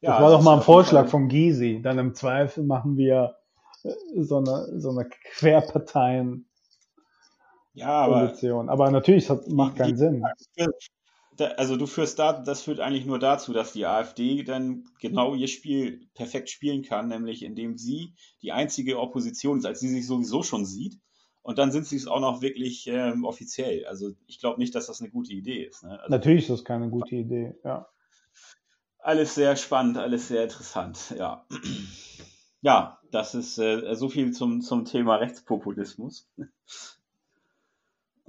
Ja, 0.00 0.12
das 0.12 0.22
war 0.22 0.30
doch 0.30 0.42
mal 0.42 0.56
ein 0.56 0.62
Vorschlag 0.62 1.08
von 1.08 1.28
Gysi. 1.28 1.80
Dann 1.82 1.98
im 1.98 2.14
Zweifel 2.14 2.64
machen 2.64 2.96
wir 2.96 3.36
äh, 3.82 4.22
so 4.22 4.38
eine, 4.38 4.78
so 4.78 4.90
eine 4.90 5.08
Querparteien 5.08 6.46
ja, 7.72 7.88
aber, 7.88 8.26
Position. 8.26 8.68
Aber 8.68 8.90
natürlich, 8.90 9.26
das 9.26 9.46
macht 9.48 9.76
keinen 9.76 9.96
Sinn. 9.96 10.24
Also 11.40 11.76
du 11.76 11.86
führst 11.86 12.18
da, 12.18 12.32
das 12.32 12.62
führt 12.62 12.80
eigentlich 12.80 13.06
nur 13.06 13.18
dazu, 13.18 13.52
dass 13.52 13.72
die 13.72 13.86
AfD 13.86 14.42
dann 14.42 14.84
genau 15.00 15.34
ihr 15.34 15.48
Spiel 15.48 16.08
perfekt 16.14 16.50
spielen 16.50 16.82
kann, 16.82 17.08
nämlich 17.08 17.42
indem 17.42 17.76
sie 17.76 18.14
die 18.42 18.52
einzige 18.52 18.98
Opposition 18.98 19.58
ist, 19.58 19.66
als 19.66 19.80
sie 19.80 19.88
sich 19.88 20.06
sowieso 20.06 20.42
schon 20.42 20.64
sieht. 20.64 20.98
Und 21.42 21.58
dann 21.58 21.70
sind 21.70 21.86
sie 21.86 21.96
es 21.96 22.06
auch 22.06 22.20
noch 22.20 22.42
wirklich 22.42 22.86
ähm, 22.88 23.24
offiziell. 23.24 23.86
Also 23.86 24.12
ich 24.26 24.40
glaube 24.40 24.58
nicht, 24.58 24.74
dass 24.74 24.86
das 24.86 25.00
eine 25.00 25.10
gute 25.10 25.32
Idee 25.32 25.64
ist. 25.64 25.84
Ne? 25.84 25.98
Also, 26.00 26.10
Natürlich 26.10 26.42
ist 26.42 26.50
das 26.50 26.64
keine 26.64 26.90
gute 26.90 27.14
Idee, 27.14 27.54
ja. 27.64 27.88
Alles 28.98 29.36
sehr 29.36 29.54
spannend, 29.54 29.98
alles 29.98 30.26
sehr 30.28 30.42
interessant, 30.42 31.14
ja. 31.16 31.46
Ja, 32.62 32.98
das 33.12 33.36
ist 33.36 33.58
äh, 33.58 33.94
so 33.94 34.08
viel 34.08 34.32
zum, 34.32 34.60
zum 34.60 34.84
Thema 34.84 35.16
Rechtspopulismus. 35.16 36.28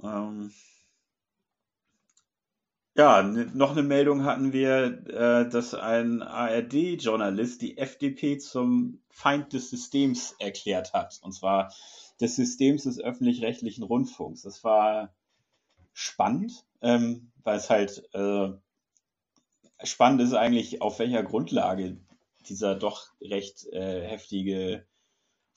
Ähm, 0.00 0.52
ja, 2.98 3.22
noch 3.22 3.70
eine 3.70 3.84
Meldung 3.84 4.24
hatten 4.24 4.52
wir, 4.52 5.06
äh, 5.08 5.48
dass 5.48 5.72
ein 5.72 6.20
ARD-Journalist 6.20 7.62
die 7.62 7.78
FDP 7.78 8.38
zum 8.38 9.00
Feind 9.08 9.52
des 9.52 9.70
Systems 9.70 10.34
erklärt 10.40 10.92
hat. 10.94 11.20
Und 11.22 11.32
zwar 11.32 11.72
des 12.20 12.34
Systems 12.34 12.82
des 12.82 12.98
öffentlich-rechtlichen 12.98 13.84
Rundfunks. 13.84 14.42
Das 14.42 14.64
war 14.64 15.14
spannend, 15.92 16.64
ähm, 16.82 17.30
weil 17.44 17.58
es 17.58 17.70
halt 17.70 18.02
äh, 18.14 18.48
spannend 19.84 20.20
ist 20.20 20.34
eigentlich, 20.34 20.82
auf 20.82 20.98
welcher 20.98 21.22
Grundlage 21.22 21.98
dieser 22.48 22.74
doch 22.74 23.06
recht 23.20 23.64
äh, 23.66 24.08
heftige 24.08 24.87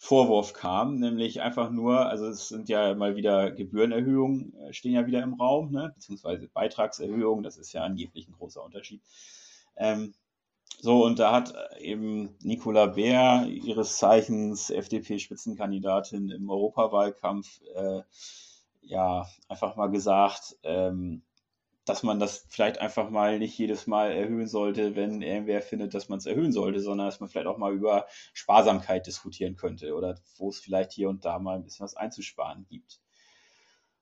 Vorwurf 0.04 0.54
kam, 0.54 0.96
nämlich 0.96 1.42
einfach 1.42 1.70
nur, 1.70 2.08
also 2.08 2.26
es 2.26 2.48
sind 2.48 2.70
ja 2.70 2.96
mal 2.96 3.16
wieder 3.16 3.52
Gebührenerhöhungen, 3.52 4.52
äh, 4.56 4.74
stehen 4.74 4.94
ja 4.94 5.06
wieder 5.06 5.22
im 5.22 5.36
Raum, 5.36 5.72
ne? 5.72 5.92
beziehungsweise 5.94 6.48
Beitragserhöhungen, 6.48 7.44
das 7.44 7.56
ist 7.56 7.72
ja 7.72 7.84
angeblich 7.84 8.28
ein 8.28 8.34
großer 8.34 8.64
Unterschied. 8.64 9.04
Ähm, 9.78 10.16
so, 10.80 11.06
und 11.06 11.20
da 11.20 11.32
hat 11.32 11.54
eben 11.78 12.36
Nicola 12.42 12.88
Beer, 12.88 13.46
ihres 13.48 13.98
Zeichens 13.98 14.72
FDP-Spitzenkandidatin 14.72 16.32
im 16.32 16.50
Europawahlkampf, 16.50 17.62
äh, 17.76 18.02
ja, 18.82 19.28
einfach 19.50 19.76
mal 19.76 19.92
gesagt, 19.92 20.58
ähm, 20.64 21.22
dass 21.86 22.04
man 22.04 22.20
das 22.20 22.46
vielleicht 22.50 22.80
einfach 22.80 23.10
mal 23.10 23.40
nicht 23.40 23.58
jedes 23.58 23.88
Mal 23.88 24.12
erhöhen 24.12 24.48
sollte, 24.48 24.96
wenn 24.96 25.22
irgendwer 25.22 25.62
findet, 25.62 25.94
dass 25.94 26.10
man 26.10 26.20
es 26.20 26.26
erhöhen 26.26 26.52
sollte, 26.52 26.80
sondern 26.80 27.08
dass 27.08 27.20
man 27.20 27.30
vielleicht 27.30 27.48
auch 27.48 27.58
mal 27.58 27.74
über 27.74 28.06
Sparsamkeit 28.34 29.08
diskutieren 29.08 29.56
könnte 29.56 29.96
oder 29.96 30.20
wo 30.38 30.50
es 30.50 30.60
vielleicht 30.60 30.92
hier 30.92 31.10
und 31.10 31.26
da 31.26 31.40
mal 31.40 31.56
ein 31.56 31.64
bisschen 31.64 31.84
was 31.84 31.96
einzusparen 31.96 32.66
gibt. 32.70 33.02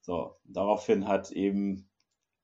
So, 0.02 0.36
daraufhin 0.44 1.08
hat 1.08 1.32
eben 1.32 1.90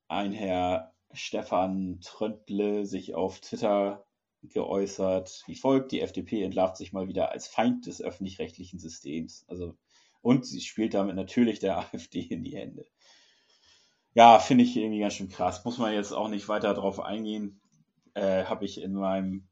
ein 0.08 0.32
Herr 0.32 0.94
Stefan 1.12 2.00
Tröntle 2.00 2.86
sich 2.86 3.14
auf 3.14 3.40
Twitter 3.40 4.06
geäußert, 4.42 5.42
wie 5.46 5.56
folgt, 5.56 5.92
die 5.92 6.00
FDP 6.00 6.42
entlarvt 6.42 6.76
sich 6.76 6.92
mal 6.92 7.08
wieder 7.08 7.32
als 7.32 7.46
Feind 7.46 7.86
des 7.86 8.00
öffentlich-rechtlichen 8.00 8.78
Systems. 8.78 9.44
Also, 9.48 9.76
und 10.20 10.46
sie 10.46 10.60
spielt 10.60 10.94
damit 10.94 11.16
natürlich 11.16 11.58
der 11.58 11.78
AfD 11.94 12.20
in 12.20 12.42
die 12.42 12.56
Hände. 12.56 12.86
Ja, 14.16 14.38
finde 14.38 14.64
ich 14.64 14.74
irgendwie 14.74 15.00
ganz 15.00 15.12
schön 15.12 15.28
krass. 15.28 15.62
Muss 15.66 15.76
man 15.76 15.92
jetzt 15.92 16.12
auch 16.12 16.28
nicht 16.28 16.48
weiter 16.48 16.72
drauf 16.72 17.00
eingehen. 17.00 17.60
Äh, 18.14 18.44
Habe 18.44 18.64
ich 18.64 18.80
in 18.80 18.94
meinem 18.94 19.46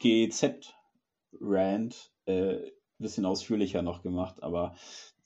GEZ-Rand 0.00 0.72
äh, 2.24 2.56
ein 2.56 2.72
bisschen 2.98 3.24
ausführlicher 3.24 3.82
noch 3.82 4.02
gemacht. 4.02 4.42
Aber 4.42 4.74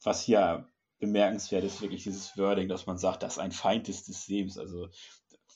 was 0.03 0.21
hier 0.21 0.69
bemerkenswert 0.99 1.65
ist, 1.65 1.81
wirklich 1.81 2.03
dieses 2.03 2.37
Wording, 2.37 2.69
dass 2.69 2.85
man 2.85 2.99
sagt, 2.99 3.23
das 3.23 3.35
ist 3.35 3.39
ein 3.39 3.53
Feind 3.53 3.89
des 3.89 4.05
Systems. 4.05 4.59
Also, 4.59 4.89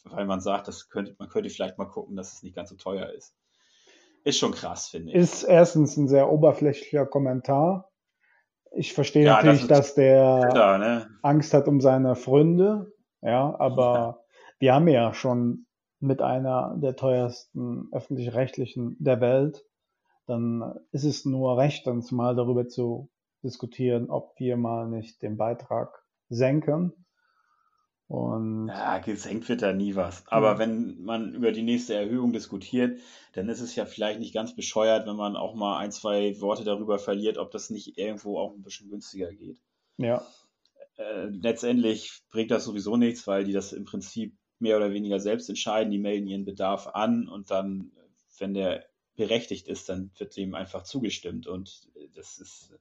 weil 0.04 0.24
man 0.24 0.40
sagt, 0.40 0.66
das 0.66 0.88
könnte, 0.88 1.14
man 1.18 1.28
könnte 1.28 1.50
vielleicht 1.50 1.76
mal 1.76 1.84
gucken, 1.84 2.16
dass 2.16 2.32
es 2.32 2.42
nicht 2.42 2.56
ganz 2.56 2.70
so 2.70 2.76
teuer 2.76 3.10
ist. 3.10 3.34
Ist 4.24 4.38
schon 4.38 4.52
krass, 4.52 4.88
finde 4.88 5.10
ich. 5.10 5.16
Ist 5.18 5.42
erstens 5.42 5.98
ein 5.98 6.08
sehr 6.08 6.30
oberflächlicher 6.32 7.04
Kommentar. 7.04 7.90
Ich 8.72 8.94
verstehe 8.94 9.26
ja, 9.26 9.34
natürlich, 9.34 9.66
das 9.66 9.78
dass 9.78 9.94
der 9.96 10.48
klar, 10.50 10.78
ne? 10.78 11.10
Angst 11.20 11.52
hat 11.52 11.68
um 11.68 11.82
seine 11.82 12.16
Freunde, 12.16 12.90
ja, 13.22 13.58
aber 13.58 14.24
wir 14.58 14.74
haben 14.74 14.88
ja 14.88 15.14
schon 15.14 15.66
mit 16.00 16.22
einer 16.22 16.76
der 16.76 16.96
teuersten 16.96 17.88
öffentlich-rechtlichen 17.92 18.96
der 18.98 19.20
Welt. 19.20 19.64
Dann 20.26 20.78
ist 20.92 21.04
es 21.04 21.24
nur 21.24 21.56
recht, 21.56 21.86
uns 21.86 22.12
mal 22.12 22.36
darüber 22.36 22.68
zu 22.68 23.10
diskutieren, 23.42 24.10
ob 24.10 24.38
wir 24.38 24.56
mal 24.56 24.88
nicht 24.88 25.22
den 25.22 25.36
Beitrag 25.36 26.04
senken. 26.28 26.92
Und 28.06 28.68
ja, 28.68 28.98
gesenkt 28.98 29.48
wird 29.48 29.60
da 29.60 29.72
nie 29.72 29.94
was. 29.94 30.26
Aber 30.28 30.52
ja. 30.52 30.58
wenn 30.58 31.02
man 31.02 31.34
über 31.34 31.52
die 31.52 31.62
nächste 31.62 31.94
Erhöhung 31.94 32.32
diskutiert, 32.32 33.00
dann 33.34 33.48
ist 33.48 33.60
es 33.60 33.74
ja 33.74 33.84
vielleicht 33.84 34.18
nicht 34.18 34.32
ganz 34.32 34.54
bescheuert, 34.54 35.06
wenn 35.06 35.16
man 35.16 35.36
auch 35.36 35.54
mal 35.54 35.78
ein, 35.78 35.92
zwei 35.92 36.40
Worte 36.40 36.64
darüber 36.64 36.98
verliert, 36.98 37.36
ob 37.36 37.50
das 37.50 37.68
nicht 37.68 37.98
irgendwo 37.98 38.38
auch 38.38 38.54
ein 38.54 38.62
bisschen 38.62 38.88
günstiger 38.88 39.30
geht. 39.30 39.60
Ja 39.98 40.22
äh, 40.98 41.26
letztendlich 41.26 42.22
bringt 42.30 42.50
das 42.50 42.64
sowieso 42.64 42.96
nichts, 42.96 43.26
weil 43.26 43.44
die 43.44 43.52
das 43.52 43.72
im 43.72 43.84
Prinzip 43.84 44.36
mehr 44.58 44.76
oder 44.76 44.92
weniger 44.92 45.20
selbst 45.20 45.48
entscheiden. 45.48 45.90
Die 45.90 45.98
melden 45.98 46.26
ihren 46.26 46.44
Bedarf 46.44 46.88
an 46.88 47.28
und 47.28 47.50
dann, 47.50 47.92
wenn 48.38 48.54
der 48.54 48.84
berechtigt 49.16 49.68
ist, 49.68 49.88
dann 49.88 50.10
wird 50.18 50.36
dem 50.36 50.54
einfach 50.54 50.82
zugestimmt. 50.82 51.46
Und 51.46 51.88
das 52.14 52.38
ist, 52.38 52.72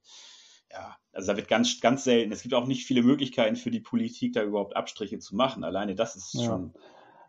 ja, 0.71 0.97
also 1.11 1.31
da 1.31 1.37
wird 1.37 1.47
ganz, 1.47 1.79
ganz 1.79 2.03
selten. 2.03 2.31
Es 2.31 2.41
gibt 2.41 2.53
auch 2.53 2.67
nicht 2.67 2.85
viele 2.85 3.03
Möglichkeiten 3.03 3.55
für 3.55 3.71
die 3.71 3.79
Politik, 3.79 4.33
da 4.33 4.43
überhaupt 4.43 4.75
Abstriche 4.75 5.19
zu 5.19 5.35
machen. 5.35 5.63
Alleine 5.63 5.95
das 5.95 6.15
ist 6.15 6.33
ja. 6.33 6.45
schon. 6.45 6.73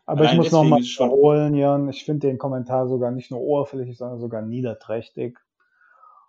Aber 0.05 0.25
ich 0.25 0.33
muss 0.33 0.51
nochmal 0.51 0.81
wiederholen, 0.81 1.53
Jan, 1.53 1.87
ich 1.87 2.03
finde 2.03 2.27
den 2.27 2.39
Kommentar 2.39 2.87
sogar 2.87 3.11
nicht 3.11 3.29
nur 3.29 3.41
oberflächlich, 3.41 3.99
sondern 3.99 4.19
sogar 4.19 4.41
niederträchtig. 4.41 5.39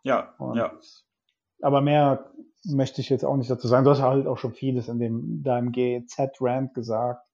Ja, 0.02 0.34
und 0.36 0.56
ja. 0.56 0.78
Aber 1.62 1.80
mehr 1.80 2.32
möchte 2.64 3.00
ich 3.00 3.08
jetzt 3.08 3.24
auch 3.24 3.36
nicht 3.36 3.50
dazu 3.50 3.68
sagen. 3.68 3.84
Du 3.84 3.90
hast 3.90 4.02
halt 4.02 4.26
auch 4.26 4.38
schon 4.38 4.52
vieles 4.52 4.88
in 4.88 4.98
dem 4.98 5.42
deinem 5.42 5.72
GZ-Rant 5.72 6.74
gesagt. 6.74 7.26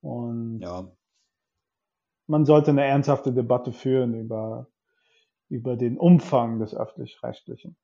Und 0.00 0.60
ja. 0.60 0.90
man 2.26 2.44
sollte 2.44 2.70
eine 2.70 2.84
ernsthafte 2.84 3.32
Debatte 3.32 3.72
führen 3.72 4.14
über, 4.14 4.68
über 5.48 5.76
den 5.76 5.98
Umfang 5.98 6.58
des 6.60 6.74
öffentlich-rechtlichen. 6.74 7.76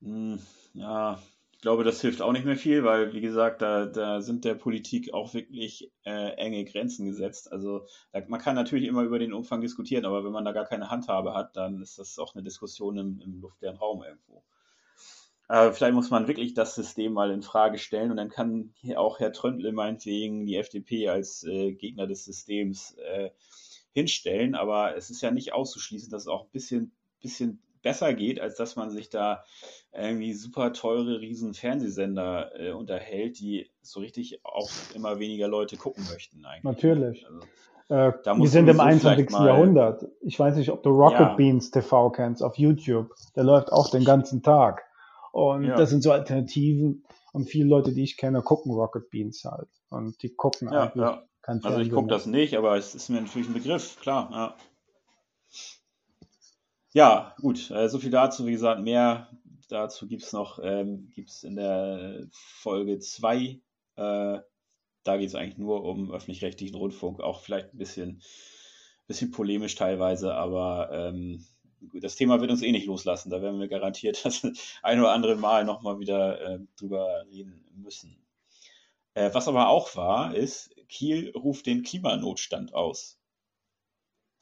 Hm, 0.00 0.38
ja, 0.74 1.18
glaube, 1.64 1.82
das 1.82 2.02
hilft 2.02 2.20
auch 2.20 2.32
nicht 2.32 2.44
mehr 2.44 2.58
viel, 2.58 2.84
weil, 2.84 3.14
wie 3.14 3.22
gesagt, 3.22 3.62
da, 3.62 3.86
da 3.86 4.20
sind 4.20 4.44
der 4.44 4.54
Politik 4.54 5.14
auch 5.14 5.32
wirklich 5.32 5.90
äh, 6.04 6.34
enge 6.34 6.62
Grenzen 6.66 7.06
gesetzt. 7.06 7.50
Also 7.50 7.86
da, 8.12 8.20
man 8.28 8.38
kann 8.38 8.54
natürlich 8.54 8.86
immer 8.86 9.02
über 9.02 9.18
den 9.18 9.32
Umfang 9.32 9.62
diskutieren, 9.62 10.04
aber 10.04 10.22
wenn 10.24 10.32
man 10.32 10.44
da 10.44 10.52
gar 10.52 10.66
keine 10.66 10.90
Handhabe 10.90 11.32
hat, 11.32 11.56
dann 11.56 11.80
ist 11.80 11.98
das 11.98 12.18
auch 12.18 12.34
eine 12.34 12.44
Diskussion 12.44 12.98
im, 12.98 13.18
im 13.18 13.40
luftleeren 13.40 13.78
Raum 13.78 14.02
irgendwo. 14.02 14.44
Aber 15.48 15.72
vielleicht 15.72 15.94
muss 15.94 16.10
man 16.10 16.28
wirklich 16.28 16.52
das 16.52 16.74
System 16.74 17.14
mal 17.14 17.30
in 17.30 17.40
Frage 17.40 17.78
stellen 17.78 18.10
und 18.10 18.18
dann 18.18 18.28
kann 18.28 18.74
hier 18.82 19.00
auch 19.00 19.18
Herr 19.18 19.32
Tröndle 19.32 19.72
meinetwegen 19.72 20.44
die 20.44 20.56
FDP 20.56 21.08
als 21.08 21.44
äh, 21.44 21.72
Gegner 21.72 22.06
des 22.06 22.26
Systems 22.26 22.94
äh, 22.98 23.30
hinstellen. 23.94 24.54
Aber 24.54 24.98
es 24.98 25.08
ist 25.08 25.22
ja 25.22 25.30
nicht 25.30 25.54
auszuschließen, 25.54 26.10
dass 26.10 26.26
auch 26.26 26.44
ein 26.44 26.52
bisschen, 26.52 26.92
bisschen 27.22 27.62
besser 27.84 28.12
geht, 28.14 28.40
als 28.40 28.56
dass 28.56 28.74
man 28.74 28.90
sich 28.90 29.10
da 29.10 29.44
irgendwie 29.92 30.32
super 30.32 30.72
teure 30.72 31.20
riesen 31.20 31.54
Fernsehsender 31.54 32.50
äh, 32.58 32.72
unterhält, 32.72 33.38
die 33.38 33.70
so 33.82 34.00
richtig 34.00 34.40
auch 34.44 34.70
immer 34.94 35.20
weniger 35.20 35.46
Leute 35.46 35.76
gucken 35.76 36.02
möchten 36.10 36.44
eigentlich. 36.44 36.64
Natürlich. 36.64 37.26
Also, 37.26 37.40
äh, 37.90 38.12
wir 38.40 38.48
sind 38.48 38.66
im 38.68 38.80
21. 38.80 39.30
Jahrhundert. 39.30 40.06
Ich 40.22 40.38
weiß 40.38 40.56
nicht, 40.56 40.70
ob 40.70 40.82
du 40.82 40.90
Rocket 40.90 41.20
ja. 41.20 41.34
Beans 41.34 41.70
TV 41.70 42.10
kennst 42.10 42.42
auf 42.42 42.56
YouTube. 42.56 43.14
Der 43.36 43.44
läuft 43.44 43.70
auch 43.70 43.90
den 43.90 44.04
ganzen 44.04 44.42
Tag. 44.42 44.82
Und 45.32 45.64
ja. 45.64 45.76
das 45.76 45.90
sind 45.90 46.02
so 46.02 46.10
Alternativen. 46.10 47.04
Und 47.32 47.48
viele 47.48 47.68
Leute, 47.68 47.92
die 47.92 48.04
ich 48.04 48.16
kenne, 48.16 48.42
gucken 48.42 48.72
Rocket 48.72 49.10
Beans 49.10 49.44
halt. 49.44 49.68
Und 49.90 50.22
die 50.22 50.34
gucken 50.34 50.72
ja, 50.72 50.82
eigentlich 50.82 51.02
ja. 51.02 51.22
Also 51.46 51.78
ich 51.80 51.90
gucke 51.90 52.08
das 52.08 52.24
nicht, 52.24 52.56
aber 52.56 52.76
es 52.76 52.94
ist 52.94 53.10
mir 53.10 53.20
natürlich 53.20 53.48
ein 53.48 53.54
Begriff, 53.54 54.00
klar. 54.00 54.30
Ja. 54.32 54.56
Ja, 56.94 57.34
gut, 57.40 57.70
äh, 57.72 57.88
so 57.88 57.98
viel 57.98 58.10
dazu. 58.10 58.46
Wie 58.46 58.52
gesagt, 58.52 58.80
mehr 58.80 59.28
dazu 59.68 60.06
gibt 60.06 60.22
es 60.22 60.32
noch 60.32 60.60
ähm, 60.62 61.10
gibt's 61.12 61.42
in 61.42 61.56
der 61.56 62.28
Folge 62.30 63.00
2. 63.00 63.60
Äh, 63.96 64.40
da 65.04 65.16
geht 65.16 65.28
es 65.28 65.34
eigentlich 65.34 65.58
nur 65.58 65.84
um 65.84 66.12
öffentlich-rechtlichen 66.12 66.76
Rundfunk, 66.76 67.20
auch 67.20 67.40
vielleicht 67.40 67.74
ein 67.74 67.78
bisschen, 67.78 68.22
bisschen 69.08 69.32
polemisch 69.32 69.74
teilweise, 69.74 70.34
aber 70.34 70.90
ähm, 70.92 71.44
das 71.94 72.16
Thema 72.16 72.40
wird 72.40 72.52
uns 72.52 72.62
eh 72.62 72.72
nicht 72.72 72.86
loslassen. 72.86 73.30
Da 73.30 73.42
werden 73.42 73.60
wir 73.60 73.68
garantiert 73.68 74.24
das 74.24 74.42
ein 74.82 75.00
oder 75.00 75.12
andere 75.12 75.36
Mal 75.36 75.64
nochmal 75.64 75.98
wieder 75.98 76.40
äh, 76.40 76.60
drüber 76.76 77.24
reden 77.28 77.64
müssen. 77.74 78.16
Äh, 79.14 79.30
was 79.34 79.48
aber 79.48 79.68
auch 79.68 79.96
war, 79.96 80.34
ist, 80.36 80.70
Kiel 80.88 81.32
ruft 81.36 81.66
den 81.66 81.82
Klimanotstand 81.82 82.74
aus. 82.74 83.18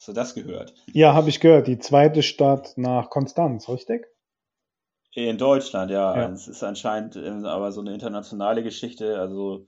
Hast 0.03 0.09
du 0.09 0.11
das 0.11 0.35
gehört? 0.35 0.73
Ja, 0.87 1.13
habe 1.13 1.29
ich 1.29 1.39
gehört. 1.39 1.65
Die 1.65 1.79
zweite 1.79 2.23
Stadt 2.23 2.73
nach 2.75 3.09
Konstanz, 3.09 3.69
richtig? 3.69 4.05
In 5.13 5.37
Deutschland, 5.37 5.91
ja. 5.91 6.13
ja. 6.13 6.29
Es 6.29 6.49
ist 6.49 6.61
anscheinend 6.61 7.15
ähm, 7.15 7.45
aber 7.45 7.71
so 7.71 7.79
eine 7.79 7.93
internationale 7.93 8.63
Geschichte. 8.63 9.17
Also 9.17 9.65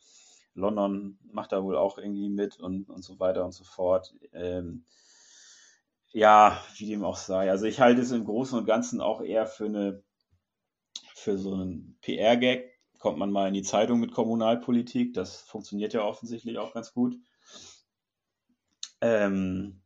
London 0.54 1.18
macht 1.32 1.54
da 1.54 1.64
wohl 1.64 1.78
auch 1.78 1.98
irgendwie 1.98 2.28
mit 2.28 2.60
und, 2.60 2.90
und 2.90 3.02
so 3.02 3.18
weiter 3.18 3.46
und 3.46 3.54
so 3.54 3.64
fort. 3.64 4.14
Ähm, 4.34 4.84
ja, 6.12 6.62
wie 6.76 6.88
dem 6.88 7.06
auch 7.06 7.16
sei. 7.16 7.50
Also 7.50 7.66
ich 7.66 7.80
halte 7.80 8.02
es 8.02 8.12
im 8.12 8.26
Großen 8.26 8.60
und 8.60 8.66
Ganzen 8.66 9.00
auch 9.00 9.22
eher 9.22 9.48
für 9.48 9.68
eine 9.68 10.04
für 11.14 11.38
so 11.38 11.54
einen 11.54 11.98
PR-Gag. 12.02 12.74
Kommt 13.00 13.20
man 13.20 13.32
mal 13.32 13.48
in 13.48 13.54
die 13.54 13.64
Zeitung 13.64 14.02
mit 14.02 14.12
Kommunalpolitik. 14.12 15.14
Das 15.14 15.44
funktioniert 15.44 15.94
ja 15.94 16.04
offensichtlich 16.04 16.58
auch 16.58 16.74
ganz 16.74 16.94
gut. 16.94 17.16
Ähm, 19.00 19.82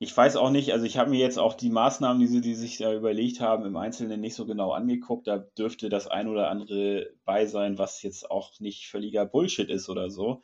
ich 0.00 0.16
weiß 0.16 0.36
auch 0.36 0.50
nicht, 0.50 0.72
also 0.72 0.84
ich 0.86 0.96
habe 0.96 1.10
mir 1.10 1.18
jetzt 1.18 1.38
auch 1.38 1.54
die 1.54 1.70
Maßnahmen, 1.70 2.20
die 2.20 2.28
sie 2.28 2.40
die 2.40 2.54
sich 2.54 2.78
da 2.78 2.94
überlegt 2.94 3.40
haben, 3.40 3.64
im 3.66 3.76
Einzelnen 3.76 4.20
nicht 4.20 4.34
so 4.34 4.46
genau 4.46 4.70
angeguckt. 4.70 5.26
Da 5.26 5.38
dürfte 5.38 5.88
das 5.88 6.06
ein 6.06 6.28
oder 6.28 6.50
andere 6.50 7.10
bei 7.24 7.46
sein, 7.46 7.78
was 7.78 8.02
jetzt 8.02 8.30
auch 8.30 8.60
nicht 8.60 8.88
völliger 8.88 9.26
Bullshit 9.26 9.68
ist 9.68 9.88
oder 9.88 10.08
so. 10.10 10.42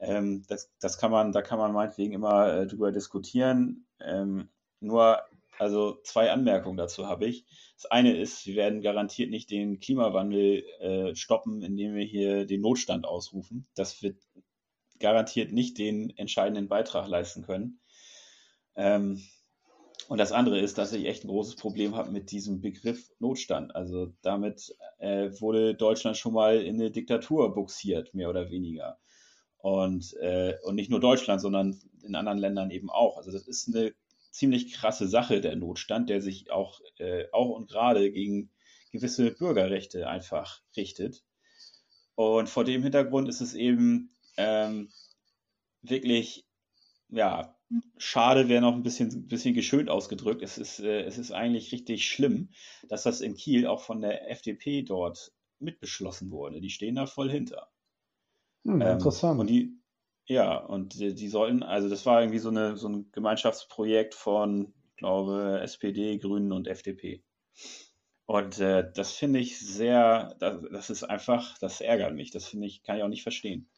Ähm, 0.00 0.44
das, 0.48 0.70
das 0.80 0.98
kann 0.98 1.12
man, 1.12 1.30
da 1.32 1.42
kann 1.42 1.58
man 1.58 1.72
meinetwegen 1.72 2.12
immer 2.12 2.52
äh, 2.52 2.66
drüber 2.66 2.90
diskutieren. 2.90 3.86
Ähm, 4.00 4.48
nur, 4.80 5.20
also 5.58 5.98
zwei 6.02 6.32
Anmerkungen 6.32 6.76
dazu 6.76 7.06
habe 7.06 7.26
ich. 7.26 7.46
Das 7.76 7.86
eine 7.86 8.16
ist, 8.16 8.46
wir 8.46 8.56
werden 8.56 8.82
garantiert 8.82 9.30
nicht 9.30 9.50
den 9.50 9.78
Klimawandel 9.78 10.64
äh, 10.80 11.14
stoppen, 11.14 11.62
indem 11.62 11.94
wir 11.94 12.04
hier 12.04 12.46
den 12.46 12.62
Notstand 12.62 13.06
ausrufen. 13.06 13.68
Das 13.76 14.02
wird 14.02 14.16
garantiert 14.98 15.52
nicht 15.52 15.78
den 15.78 16.10
entscheidenden 16.16 16.68
Beitrag 16.68 17.06
leisten 17.06 17.42
können. 17.42 17.78
Ähm, 18.76 19.22
und 20.08 20.18
das 20.18 20.30
andere 20.30 20.60
ist, 20.60 20.78
dass 20.78 20.92
ich 20.92 21.06
echt 21.06 21.24
ein 21.24 21.28
großes 21.28 21.56
Problem 21.56 21.96
habe 21.96 22.12
mit 22.12 22.30
diesem 22.30 22.60
Begriff 22.60 23.10
Notstand. 23.18 23.74
Also 23.74 24.12
damit 24.22 24.76
äh, 24.98 25.30
wurde 25.40 25.74
Deutschland 25.74 26.16
schon 26.16 26.32
mal 26.34 26.60
in 26.60 26.76
eine 26.76 26.90
Diktatur 26.90 27.52
buxiert, 27.54 28.14
mehr 28.14 28.30
oder 28.30 28.50
weniger. 28.50 28.98
Und, 29.58 30.14
äh, 30.20 30.54
und 30.62 30.76
nicht 30.76 30.90
nur 30.90 31.00
Deutschland, 31.00 31.40
sondern 31.40 31.80
in 32.04 32.14
anderen 32.14 32.38
Ländern 32.38 32.70
eben 32.70 32.88
auch. 32.88 33.16
Also 33.16 33.32
das 33.32 33.48
ist 33.48 33.66
eine 33.68 33.94
ziemlich 34.30 34.72
krasse 34.72 35.08
Sache, 35.08 35.40
der 35.40 35.56
Notstand, 35.56 36.08
der 36.08 36.20
sich 36.20 36.50
auch, 36.52 36.80
äh, 36.98 37.24
auch 37.32 37.48
und 37.48 37.68
gerade 37.68 38.12
gegen 38.12 38.50
gewisse 38.92 39.32
Bürgerrechte 39.32 40.08
einfach 40.08 40.60
richtet. 40.76 41.24
Und 42.14 42.48
vor 42.48 42.64
dem 42.64 42.82
Hintergrund 42.82 43.28
ist 43.28 43.40
es 43.40 43.54
eben 43.54 44.14
ähm, 44.36 44.90
wirklich, 45.82 46.46
ja, 47.08 47.55
schade 47.98 48.48
wäre 48.48 48.60
noch 48.62 48.74
ein 48.74 48.82
bisschen, 48.82 49.28
bisschen 49.28 49.54
geschönt 49.54 49.90
ausgedrückt. 49.90 50.42
Es 50.42 50.58
ist, 50.58 50.80
äh, 50.80 51.02
es 51.02 51.18
ist 51.18 51.32
eigentlich 51.32 51.72
richtig 51.72 52.06
schlimm, 52.08 52.50
dass 52.88 53.02
das 53.04 53.20
in 53.20 53.34
Kiel 53.36 53.66
auch 53.66 53.80
von 53.82 54.00
der 54.00 54.30
FDP 54.30 54.82
dort 54.82 55.32
mitbeschlossen 55.58 56.30
wurde. 56.30 56.60
Die 56.60 56.70
stehen 56.70 56.94
da 56.96 57.06
voll 57.06 57.30
hinter. 57.30 57.70
Hm, 58.66 58.80
Ähm, 58.80 58.90
interessant. 58.90 59.36
und 59.36 59.48
die, 59.48 59.80
ja, 60.26 60.56
und 60.58 60.94
die, 60.98 61.14
die 61.14 61.28
sollten, 61.28 61.62
also 61.62 61.88
das 61.88 62.04
war 62.06 62.20
irgendwie 62.20 62.38
so, 62.38 62.48
eine, 62.50 62.76
so 62.76 62.88
ein 62.88 63.10
Gemeinschaftsprojekt 63.12 64.14
von, 64.14 64.74
ich 64.90 64.96
glaube, 64.96 65.60
SPD, 65.62 66.18
Grünen 66.18 66.52
und 66.52 66.68
FDP. 66.68 67.22
Und 68.26 68.58
äh, 68.60 68.90
das 68.94 69.12
finde 69.12 69.40
ich 69.40 69.58
sehr, 69.60 70.36
das, 70.40 70.58
das 70.72 70.90
ist 70.90 71.04
einfach, 71.04 71.58
das 71.58 71.80
ärgert 71.80 72.14
mich. 72.14 72.30
Das 72.32 72.46
finde 72.48 72.66
ich, 72.66 72.82
kann 72.82 72.96
ich 72.98 73.02
auch 73.04 73.08
nicht 73.08 73.22
verstehen. 73.22 73.70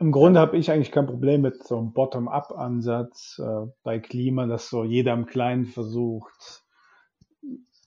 Im 0.00 0.12
Grunde 0.12 0.38
habe 0.38 0.56
ich 0.56 0.70
eigentlich 0.70 0.92
kein 0.92 1.06
Problem 1.06 1.40
mit 1.40 1.64
so 1.66 1.76
einem 1.76 1.92
Bottom-up-Ansatz 1.92 3.40
äh, 3.44 3.66
bei 3.82 3.98
Klima, 3.98 4.46
dass 4.46 4.68
so 4.70 4.84
jeder 4.84 5.12
im 5.12 5.26
Kleinen 5.26 5.66
versucht, 5.66 6.62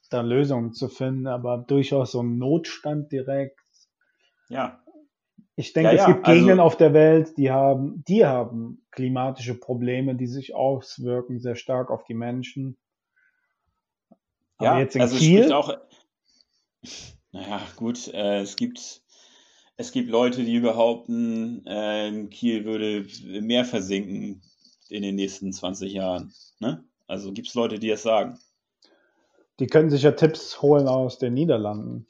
da 0.10 0.20
Lösungen 0.22 0.74
zu 0.74 0.90
finden, 0.90 1.28
aber 1.28 1.58
durchaus 1.60 2.12
so 2.12 2.22
ein 2.22 2.38
Notstand 2.38 3.12
direkt. 3.14 3.58
Ja, 4.50 4.84
Ich 5.56 5.72
denke, 5.72 5.92
Ja, 5.92 5.94
es 5.96 6.02
ja, 6.02 6.08
gibt 6.14 6.26
Gegenden 6.26 6.50
also- 6.60 6.64
auf 6.64 6.76
der 6.76 6.94
Welt, 6.94 7.38
die 7.38 7.50
haben, 7.50 8.04
die 8.08 8.26
haben 8.26 8.86
klimatische 8.92 9.58
Probleme, 9.58 10.16
die 10.16 10.28
sich 10.28 10.54
auswirken 10.54 11.40
sehr 11.40 11.56
stark 11.56 11.90
auf 11.92 12.04
die 12.04 12.14
Menschen. 12.14 12.78
Aber 14.58 14.74
ja, 14.74 14.80
jetzt 14.80 14.96
in 14.98 15.02
also 15.02 15.16
es 15.16 15.22
Kiel, 15.22 15.54
auch, 15.54 15.78
naja, 17.32 17.62
gut, 17.78 18.10
äh, 18.14 18.42
es 18.42 18.58
gibt, 18.58 19.01
es 19.82 19.92
gibt 19.92 20.10
Leute, 20.10 20.44
die 20.44 20.60
behaupten, 20.60 21.66
äh, 21.66 22.28
Kiel 22.28 22.66
würde 22.66 23.08
mehr 23.42 23.66
versinken 23.66 24.42
in 24.90 25.02
den 25.02 25.16
nächsten 25.16 25.52
20 25.52 25.92
Jahren. 25.92 26.34
Ne? 26.60 26.84
Also 27.08 27.34
gibt 27.34 27.48
es 27.48 27.56
Leute, 27.56 27.80
die 27.80 27.90
das 27.90 28.04
sagen. 28.04 28.40
die 29.60 29.68
können 29.68 29.90
sich 29.90 30.04
ja 30.04 30.12
Tipps 30.12 30.62
holen 30.62 30.88
aus 30.88 31.18
den 31.18 31.34
Niederlanden. 31.34 32.08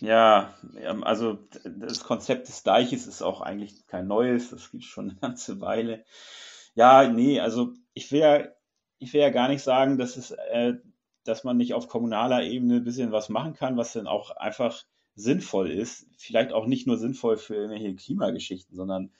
Ja, 0.00 0.54
ähm, 0.80 1.04
also 1.04 1.38
das 1.64 2.04
Konzept 2.04 2.48
des 2.48 2.62
Deiches 2.62 3.06
ist 3.06 3.22
auch 3.22 3.40
eigentlich 3.40 3.86
kein 3.86 4.06
neues, 4.06 4.50
das 4.50 4.70
gibt 4.70 4.84
es 4.84 4.88
schon 4.88 5.10
eine 5.10 5.18
ganze 5.20 5.60
Weile. 5.60 6.04
Ja, 6.74 7.08
nee, 7.08 7.40
also 7.40 7.72
ich 7.92 8.10
will 8.12 8.20
ja, 8.20 8.48
ich 8.98 9.12
will 9.12 9.20
ja 9.20 9.30
gar 9.30 9.48
nicht 9.48 9.62
sagen, 9.62 9.98
dass 9.98 10.16
es, 10.16 10.30
äh, 10.30 10.74
dass 11.24 11.44
man 11.44 11.56
nicht 11.56 11.74
auf 11.74 11.88
kommunaler 11.88 12.42
Ebene 12.42 12.76
ein 12.76 12.84
bisschen 12.84 13.12
was 13.12 13.28
machen 13.28 13.54
kann, 13.54 13.76
was 13.76 13.92
dann 13.92 14.06
auch 14.06 14.30
einfach 14.36 14.84
sinnvoll 15.14 15.70
ist. 15.70 16.06
Vielleicht 16.18 16.52
auch 16.52 16.66
nicht 16.66 16.86
nur 16.86 16.98
sinnvoll 16.98 17.36
für 17.36 17.54
irgendwelche 17.54 17.94
Klimageschichten, 17.94 18.74
sondern 18.76 19.12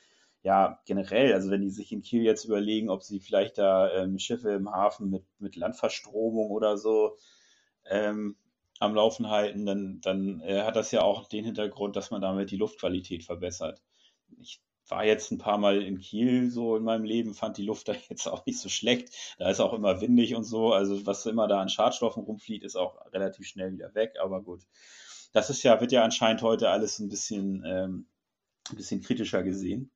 ja, 0.43 0.81
generell, 0.85 1.33
also 1.33 1.51
wenn 1.51 1.63
die 1.63 1.71
sich 1.71 1.91
in 1.91 2.03
Kiel 2.03 2.23
jetzt 2.23 2.45
überlegen, 2.45 2.91
ob 2.91 3.03
sie 3.03 3.19
vielleicht 3.19 3.57
da 3.57 3.91
ähm, 3.93 4.19
Schiffe 4.19 4.51
im 4.51 4.71
Hafen 4.71 5.09
mit, 5.09 5.25
mit 5.39 5.57
Landverstromung 5.57 6.51
oder 6.51 6.77
so 6.77 7.17
ähm, 7.87 8.37
am 8.79 8.95
Laufen 8.95 9.31
halten, 9.31 9.65
dann, 9.65 10.01
dann 10.03 10.41
äh, 10.41 10.63
hat 10.63 10.77
das 10.77 10.91
ja 10.91 11.03
auch 11.03 11.29
den 11.29 11.45
Hintergrund, 11.45 11.97
dass 11.97 12.11
man 12.11 12.21
damit 12.21 12.51
die 12.51 12.57
Luftqualität 12.57 13.25
verbessert. 13.25 13.81
Ich 14.39 14.61
war 14.89 15.05
jetzt 15.05 15.31
ein 15.31 15.39
paar 15.39 15.59
Mal 15.59 15.83
in 15.83 15.99
Kiel 15.99 16.51
so 16.51 16.77
in 16.77 16.85
meinem 16.85 17.05
Leben, 17.05 17.33
fand 17.35 17.57
die 17.57 17.65
Luft 17.65 17.89
da 17.89 17.95
jetzt 18.11 18.27
auch 18.29 18.45
nicht 18.47 18.61
so 18.61 18.69
schlecht. 18.69 19.37
Da 19.39 19.49
ist 19.49 19.61
auch 19.61 19.73
immer 19.73 20.01
windig 20.01 20.35
und 20.35 20.45
so. 20.45 20.73
Also 20.73 21.07
was 21.07 21.25
immer 21.27 21.49
da 21.49 21.61
an 21.61 21.69
Schadstoffen 21.69 22.25
rumfliegt, 22.25 22.65
ist 22.65 22.77
auch 22.77 22.99
relativ 23.13 23.47
schnell 23.47 23.73
wieder 23.73 23.95
weg. 23.95 24.17
Aber 24.23 24.43
gut, 24.43 24.61
das 25.35 25.51
ist 25.51 25.65
ja, 25.65 25.81
wird 25.81 25.93
ja 25.93 26.05
anscheinend 26.05 26.43
heute 26.43 26.71
alles 26.71 27.01
ein 27.01 27.09
bisschen, 27.09 27.63
ähm, 27.67 28.07
ein 28.71 28.77
bisschen 28.77 29.03
kritischer 29.03 29.43
gesehen. 29.43 29.91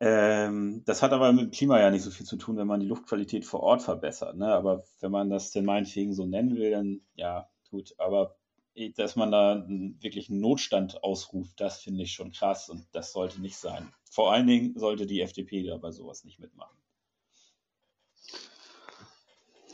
Ähm, 0.00 0.82
das 0.86 1.02
hat 1.02 1.12
aber 1.12 1.30
mit 1.32 1.42
dem 1.42 1.50
Klima 1.50 1.78
ja 1.78 1.90
nicht 1.90 2.02
so 2.02 2.10
viel 2.10 2.24
zu 2.24 2.36
tun, 2.36 2.56
wenn 2.56 2.66
man 2.66 2.80
die 2.80 2.86
Luftqualität 2.86 3.44
vor 3.44 3.60
Ort 3.60 3.82
verbessert. 3.82 4.36
Ne? 4.36 4.46
Aber 4.46 4.84
wenn 5.00 5.10
man 5.12 5.28
das 5.28 5.50
denn 5.50 5.66
meinetwegen 5.66 6.14
so 6.14 6.24
nennen 6.24 6.56
will, 6.56 6.70
dann 6.70 7.02
ja, 7.14 7.50
gut. 7.70 7.94
Aber 7.98 8.36
eh, 8.74 8.90
dass 8.90 9.16
man 9.16 9.30
da 9.30 9.52
einen, 9.52 10.02
wirklich 10.02 10.30
einen 10.30 10.40
Notstand 10.40 11.04
ausruft, 11.04 11.60
das 11.60 11.80
finde 11.80 12.02
ich 12.02 12.12
schon 12.12 12.32
krass 12.32 12.70
und 12.70 12.86
das 12.92 13.12
sollte 13.12 13.42
nicht 13.42 13.58
sein. 13.58 13.92
Vor 14.10 14.32
allen 14.32 14.46
Dingen 14.46 14.78
sollte 14.78 15.04
die 15.04 15.20
FDP 15.20 15.62
da 15.64 15.76
bei 15.76 15.90
sowas 15.90 16.24
nicht 16.24 16.40
mitmachen. 16.40 16.78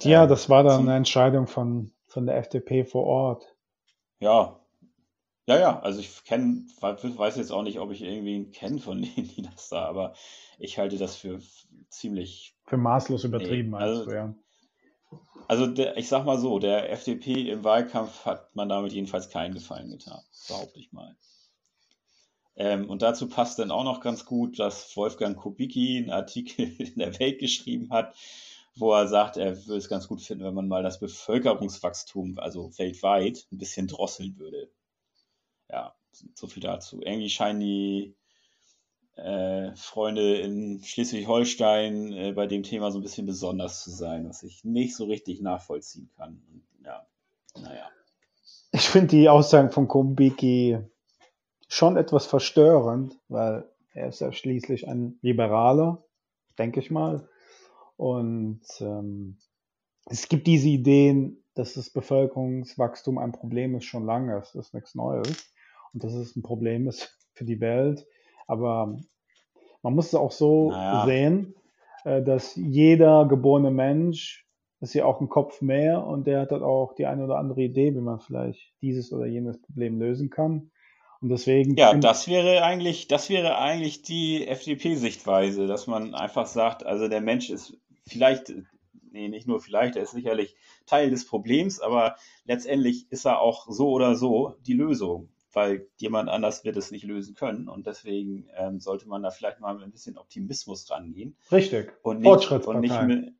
Ja, 0.01 0.25
Ähm, 0.25 0.29
das 0.29 0.51
war 0.51 0.65
dann 0.65 0.83
eine 0.83 0.97
Entscheidung 0.97 1.47
von, 1.47 1.93
von 2.09 2.27
der 2.27 2.37
FDP 2.39 2.85
vor 2.85 3.05
Ort. 3.05 3.56
Ja, 4.21 4.61
ja, 5.47 5.59
ja, 5.61 5.81
also 5.81 6.01
ich 6.01 6.25
kenne, 6.25 6.67
weiß 6.81 7.37
jetzt 7.37 7.53
auch 7.53 7.63
nicht, 7.63 7.79
ob 7.79 7.93
ich 7.93 8.03
irgendwen 8.03 8.51
kenne 8.51 8.81
von 8.81 9.01
denen, 9.03 9.29
die 9.37 9.43
das 9.43 9.69
da, 9.69 9.85
aber 9.87 10.15
ich 10.59 10.79
halte 10.79 10.99
das 10.99 11.17
für 11.17 11.41
ziemlich 11.89 12.57
Für 12.67 12.77
maßlos 12.77 13.25
übertrieben, 13.25 13.71
Nee, 13.71 13.77
also- 13.77 14.05
du, 14.05 14.13
ja. 14.13 14.35
Also 15.49 15.69
der, 15.69 15.97
ich 15.97 16.09
sag 16.09 16.25
mal 16.25 16.39
so, 16.39 16.59
der 16.59 16.91
FDP 16.91 17.49
im 17.51 17.63
Wahlkampf 17.63 18.25
hat 18.25 18.57
man 18.57 18.69
damit 18.69 18.93
jedenfalls 18.93 19.29
keinen 19.29 19.55
Gefallen 19.55 19.91
getan, 19.91 20.21
behaupte 20.49 20.81
ich 20.81 20.91
mal. 20.93 21.17
Ähm, 22.57 22.91
und 22.91 23.03
dazu 23.03 23.29
passt 23.29 23.61
dann 23.61 23.71
auch 23.71 23.85
noch 23.85 24.01
ganz 24.01 24.25
gut, 24.25 24.59
dass 24.59 24.97
Wolfgang 24.97 25.37
Kubicki 25.37 25.99
einen 25.99 26.11
Artikel 26.11 26.65
in 26.81 26.97
der 26.99 27.17
Welt 27.21 27.39
geschrieben 27.39 27.91
hat, 27.91 28.17
wo 28.77 28.93
er 28.93 29.09
sagt, 29.09 29.37
er 29.37 29.57
würde 29.67 29.79
es 29.79 29.89
ganz 29.89 30.07
gut 30.07 30.23
finden, 30.23 30.45
wenn 30.45 30.55
man 30.55 30.69
mal 30.69 30.83
das 30.83 31.01
Bevölkerungswachstum, 31.01 32.39
also 32.39 32.71
weltweit, 32.79 33.47
ein 33.51 33.59
bisschen 33.59 33.89
drosseln 33.89 34.39
würde. 34.39 34.71
Ja, 35.69 35.95
so 36.35 36.47
viel 36.47 36.63
dazu. 36.63 37.01
Irgendwie 37.03 37.31
scheinen 37.31 37.61
die 37.61 38.15
äh, 39.17 39.75
Freunde 39.75 40.37
in 40.37 40.83
Schleswig-Holstein 40.83 42.13
äh, 42.13 42.33
bei 42.33 42.47
dem 42.47 42.63
Thema 42.63 42.91
so 42.91 42.99
ein 42.99 43.03
bisschen 43.03 43.27
besonders 43.27 43.83
zu 43.83 43.91
sein, 43.91 44.29
was 44.29 44.43
ich 44.43 44.63
nicht 44.63 44.95
so 44.95 45.07
richtig 45.07 45.41
nachvollziehen 45.41 46.11
kann. 46.17 46.43
Und, 46.53 46.67
ja, 46.85 47.07
naja. 47.59 47.89
Ich 48.73 48.89
finde 48.89 49.09
die 49.09 49.29
Aussagen 49.31 49.71
von 49.71 49.89
Kumbiki 49.89 50.79
schon 51.67 51.97
etwas 51.97 52.27
verstörend, 52.27 53.19
weil 53.29 53.69
er 53.95 54.09
ist 54.09 54.21
ja 54.21 54.31
schließlich 54.33 54.87
ein 54.87 55.19
Liberaler, 55.23 56.05
denke 56.59 56.81
ich 56.81 56.91
mal. 56.91 57.27
Und 57.97 58.61
ähm, 58.81 59.39
es 60.07 60.29
gibt 60.29 60.47
diese 60.47 60.69
Ideen, 60.69 61.43
dass 61.55 61.75
das 61.75 61.91
Bevölkerungswachstum 61.91 63.19
ein 63.19 63.33
Problem 63.33 63.75
ist 63.75 63.85
schon 63.85 64.05
lange. 64.05 64.35
Das 64.35 64.55
ist 64.55 64.75
nichts 64.75 64.95
Neues. 64.95 65.53
Und 65.93 66.05
dass 66.05 66.13
es 66.15 66.37
ein 66.37 66.43
Problem 66.43 66.87
ist 66.89 67.17
für 67.33 67.45
die 67.45 67.61
Welt. 67.61 68.07
Aber 68.47 68.99
man 69.83 69.95
muss 69.95 70.09
es 70.09 70.15
auch 70.15 70.33
so 70.33 70.71
Naja. 70.71 71.07
sehen, 71.07 71.55
äh, 72.05 72.23
dass 72.23 72.55
jeder 72.57 73.27
geborene 73.27 73.71
Mensch 73.71 74.47
ist 74.81 74.95
ja 74.95 75.07
auch 75.07 75.21
ein 75.21 75.29
Kopf 75.29 75.63
mehr 75.63 76.05
und 76.07 76.27
der 76.27 76.41
hat 76.43 76.51
halt 76.53 76.63
auch 76.63 76.95
die 76.95 77.07
eine 77.07 77.25
oder 77.25 77.39
andere 77.39 77.63
Idee, 77.63 77.95
wie 77.95 78.01
man 78.01 78.21
vielleicht 78.21 78.75
dieses 78.83 79.13
oder 79.13 79.27
jenes 79.27 79.61
Problem 79.61 79.99
lösen 79.99 80.29
kann. 80.29 80.71
Und 81.23 81.31
deswegen 81.31 81.75
Ja, 81.77 81.95
das 81.95 82.29
wäre 82.29 82.63
eigentlich, 82.63 83.09
das 83.09 83.31
wäre 83.31 83.57
eigentlich 83.57 84.03
die 84.03 84.47
FDP-Sichtweise, 84.47 85.67
dass 85.67 85.87
man 85.87 86.15
einfach 86.15 86.47
sagt, 86.47 86.85
also 86.85 87.09
der 87.09 87.23
Mensch 87.23 87.49
ist 87.49 87.79
vielleicht, 88.07 88.53
nee, 89.11 89.29
nicht 89.29 89.47
nur 89.47 89.61
vielleicht, 89.61 89.97
er 89.97 90.03
ist 90.03 90.13
sicherlich 90.13 90.57
Teil 90.87 91.11
des 91.11 91.27
Problems, 91.27 91.81
aber 91.81 92.17
letztendlich 92.45 93.11
ist 93.11 93.25
er 93.25 93.41
auch 93.41 93.67
so 93.69 93.91
oder 93.91 94.15
so 94.15 94.57
die 94.61 94.75
Lösung, 94.75 95.31
weil 95.53 95.89
jemand 95.97 96.29
anders 96.29 96.65
wird 96.65 96.77
es 96.77 96.91
nicht 96.91 97.05
lösen 97.05 97.35
können 97.35 97.69
und 97.69 97.87
deswegen 97.87 98.49
ähm, 98.55 98.81
sollte 98.81 99.09
man 99.09 99.23
da 99.23 99.31
vielleicht 99.31 99.61
mal 99.61 99.75
mit 99.75 99.85
ein 99.85 99.93
bisschen 99.93 100.19
Optimismus 100.19 100.91
rangehen. 100.91 101.37
richtig. 101.51 101.93
Und 102.03 102.21
nicht, 102.21 102.51
und 102.51 102.81
nicht 102.81 103.01
mit, 103.03 103.35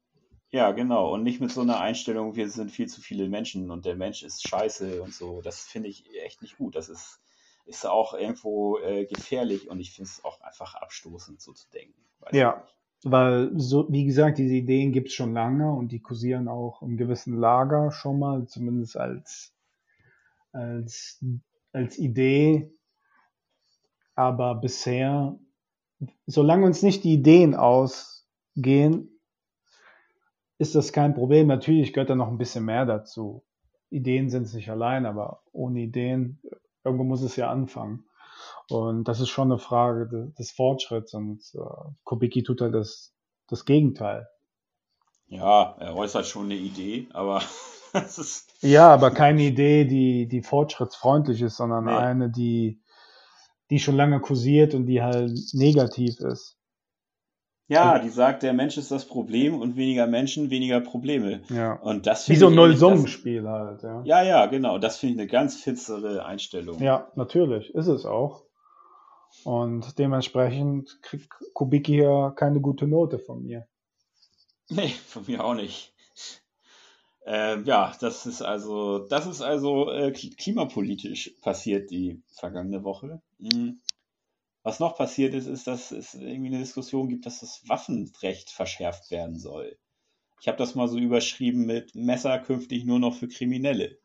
ja, 0.51 0.73
genau, 0.73 1.13
und 1.13 1.23
nicht 1.23 1.41
mit 1.41 1.51
so 1.51 1.61
einer 1.61 1.81
Einstellung, 1.81 2.37
wir 2.37 2.49
sind 2.49 2.71
viel 2.71 2.89
zu 2.89 3.01
viele 3.01 3.29
Menschen 3.29 3.71
und 3.71 3.85
der 3.85 3.97
Mensch 3.97 4.23
ist 4.23 4.47
scheiße 4.47 5.03
und 5.03 5.13
so. 5.13 5.43
Das 5.43 5.61
finde 5.65 5.89
ich 5.89 6.05
echt 6.23 6.41
nicht 6.43 6.57
gut. 6.57 6.77
Das 6.77 6.89
ist, 6.89 7.21
ist 7.65 7.85
auch 7.87 8.15
irgendwo 8.15 8.79
äh, 8.79 9.07
gefährlich 9.07 9.69
und 9.69 9.81
ich 9.81 9.93
finde 9.93 10.09
es 10.09 10.25
auch 10.25 10.41
einfach 10.41 10.75
abstoßend, 10.77 11.41
so 11.41 11.53
zu 11.53 11.69
denken. 11.71 12.01
Weiß 12.21 12.35
Ja. 12.35 12.63
nicht. 12.63 12.76
Weil, 13.05 13.53
so, 13.59 13.87
wie 13.91 14.05
gesagt, 14.05 14.39
diese 14.39 14.55
Ideen 14.55 14.93
gibt 14.93 15.09
es 15.09 15.15
schon 15.15 15.33
lange 15.33 15.71
und 15.73 15.93
die 15.93 16.01
kursieren 16.01 16.49
auch 16.49 16.83
im 16.83 16.97
gewissen 16.97 17.39
Lager 17.39 17.93
schon 17.93 18.19
mal, 18.19 18.47
zumindest 18.47 18.97
als, 18.97 19.55
als, 20.53 21.23
als 21.73 21.99
Idee. 21.99 22.73
Aber 24.15 24.55
bisher, 24.55 25.39
solange 26.27 26.67
uns 26.67 26.83
nicht 26.83 27.05
die 27.05 27.15
Ideen 27.15 27.55
ausgehen, 27.55 29.11
ist 30.59 30.75
das 30.75 30.93
kein 30.93 31.15
Problem. 31.15 31.47
Natürlich 31.47 31.93
gehört 31.93 32.11
da 32.11 32.15
noch 32.15 32.29
ein 32.29 32.39
bisschen 32.39 32.65
mehr 32.65 32.87
dazu. 32.87 33.45
Ideen 33.91 34.31
sind 34.31 34.45
es 34.45 34.55
nicht 34.55 34.71
allein, 34.71 35.07
aber 35.07 35.43
ohne 35.53 35.81
Ideen, 35.81 36.41
irgendwo 36.83 37.05
muss 37.05 37.23
es 37.23 37.37
ja 37.37 37.51
anfangen. 37.51 38.05
Und 38.71 39.05
das 39.05 39.21
ist 39.21 39.29
schon 39.29 39.51
eine 39.53 39.59
Frage 39.59 40.09
de- 40.09 40.33
des 40.35 40.51
Fortschritts 40.51 41.15
und 41.15 41.41
äh, 41.55 41.59
Kubicki 42.05 42.43
tut 42.43 42.61
halt 42.61 42.75
das, 42.75 43.13
das 43.49 43.65
Gegenteil. 43.65 44.27
Ja, 45.29 45.77
er 45.79 45.95
äußert 45.97 46.27
schon 46.27 46.47
eine 46.47 46.55
Idee, 46.57 47.07
aber 47.13 47.43
das 47.93 48.19
ist, 48.19 48.53
Ja, 48.63 48.93
aber 48.93 49.11
keine 49.13 49.43
Idee, 49.43 49.85
die, 49.85 50.27
die 50.29 50.43
fortschrittsfreundlich 50.43 51.43
ist, 51.43 51.57
sondern 51.57 51.85
Nee. 51.87 51.93
eine, 51.93 52.31
die, 52.31 52.81
die 53.71 53.79
schon 53.79 53.97
lange 53.97 54.21
kursiert 54.21 54.75
und 54.75 54.87
die 54.87 55.03
halt 55.03 55.39
negativ 55.53 56.21
ist. 56.21 56.57
Ja, 57.69 57.99
die 57.99 58.11
sagt, 58.11 58.45
der 58.45 58.53
Mensch 58.53 58.77
ist 58.77 58.93
das 58.93 59.05
Problem 59.07 59.59
und 59.61 59.75
weniger 59.75 60.07
Menschen, 60.07 60.51
weniger 60.51 60.81
Probleme. 60.81 61.43
Ja. 61.49 61.73
Und 61.73 62.07
das 62.07 62.29
Wie 62.29 62.37
so 62.37 62.47
ein 62.47 62.55
Null-Summen-Spiel 62.55 63.49
halt, 63.49 63.83
ja. 63.83 64.03
Ja, 64.05 64.23
ja, 64.23 64.47
genau. 64.47 64.79
Das 64.79 64.99
finde 64.99 65.15
ich 65.15 65.21
eine 65.23 65.29
ganz 65.29 65.57
finstere 65.57 66.25
Einstellung. 66.25 66.81
Ja, 66.81 67.11
natürlich, 67.17 67.75
ist 67.75 67.89
es 67.89 68.07
auch. 68.07 68.46
Und 69.45 69.99
dementsprechend 69.99 71.01
kriegt 71.03 71.29
Kubicki 71.53 71.93
hier 71.93 72.33
keine 72.37 72.61
gute 72.61 72.87
Note 72.87 73.19
von 73.19 73.43
mir. 73.43 73.69
Nee, 74.69 74.89
von 74.89 75.25
mir 75.27 75.45
auch 75.45 75.55
nicht. 75.55 75.95
Ähm, 77.25 77.65
ja, 77.65 77.93
das 78.01 78.27
ist 78.27 78.43
also, 78.43 78.99
das 78.99 79.27
ist 79.27 79.43
also 79.43 79.91
äh, 79.91 80.09
kli- 80.09 80.37
klimapolitisch 80.37 81.35
passiert 81.43 81.91
die 81.91 82.23
vergangene 82.33 82.85
Woche. 82.85 83.21
Mhm. 83.39 83.81
Was 84.63 84.81
noch 84.81 84.97
passiert 84.97 85.35
ist, 85.35 85.47
ist, 85.47 85.69
dass 85.69 85.93
es 85.93 86.15
irgendwie 86.15 86.49
eine 86.49 86.59
Diskussion 86.59 87.09
gibt, 87.09 87.27
dass 87.27 87.41
das 87.41 87.63
Waffenrecht 87.69 88.51
verschärft 88.51 89.13
werden 89.13 89.39
soll. 89.39 89.79
Ich 90.41 90.49
habe 90.49 90.59
das 90.59 90.75
mal 90.75 90.89
so 90.89 90.99
überschrieben 90.99 91.67
mit 91.67 91.95
Messer 91.95 92.39
künftig 92.41 92.85
nur 92.85 92.99
noch 92.99 93.15
für 93.15 93.29
Kriminelle. 93.29 93.99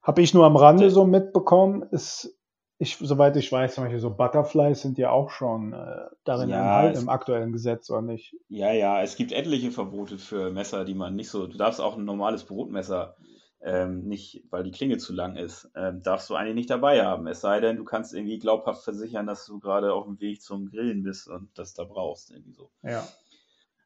Habe 0.00 0.22
ich 0.22 0.32
nur 0.32 0.46
am 0.46 0.56
Rande 0.56 0.90
so 0.90 1.04
mitbekommen, 1.04 1.82
ist, 1.90 2.37
ich, 2.78 2.96
soweit 2.98 3.36
ich 3.36 3.50
weiß, 3.52 3.74
zum 3.74 3.84
Beispiel 3.84 4.00
so 4.00 4.10
Butterflies 4.14 4.80
sind 4.82 4.98
ja 4.98 5.10
auch 5.10 5.30
schon 5.30 5.72
äh, 5.72 6.06
darin 6.24 6.50
Ja, 6.50 6.54
enthalten 6.54 6.96
es- 6.96 7.02
im 7.02 7.08
aktuellen 7.08 7.52
Gesetz, 7.52 7.90
oder 7.90 8.02
nicht? 8.02 8.34
Ja, 8.48 8.72
ja, 8.72 9.02
es 9.02 9.16
gibt 9.16 9.32
etliche 9.32 9.70
Verbote 9.70 10.18
für 10.18 10.50
Messer, 10.50 10.84
die 10.84 10.94
man 10.94 11.16
nicht 11.16 11.30
so. 11.30 11.46
Du 11.46 11.56
darfst 11.58 11.80
auch 11.80 11.96
ein 11.96 12.04
normales 12.04 12.44
Brotmesser 12.44 13.16
ähm, 13.60 14.04
nicht, 14.04 14.44
weil 14.50 14.64
die 14.64 14.70
Klinge 14.70 14.98
zu 14.98 15.12
lang 15.12 15.36
ist, 15.36 15.70
ähm, 15.74 16.02
darfst 16.02 16.28
du 16.30 16.34
eigentlich 16.34 16.54
nicht 16.54 16.70
dabei 16.70 17.04
haben. 17.04 17.26
Es 17.26 17.40
sei 17.40 17.60
denn, 17.60 17.76
du 17.76 17.84
kannst 17.84 18.14
irgendwie 18.14 18.38
glaubhaft 18.38 18.84
versichern, 18.84 19.26
dass 19.26 19.44
du 19.46 19.58
gerade 19.60 19.92
auf 19.92 20.04
dem 20.04 20.20
Weg 20.20 20.42
zum 20.42 20.66
Grillen 20.70 21.02
bist 21.02 21.28
und 21.28 21.58
das 21.58 21.74
da 21.74 21.84
brauchst. 21.84 22.30
Irgendwie 22.30 22.52
so. 22.52 22.70
Ja. 22.82 23.08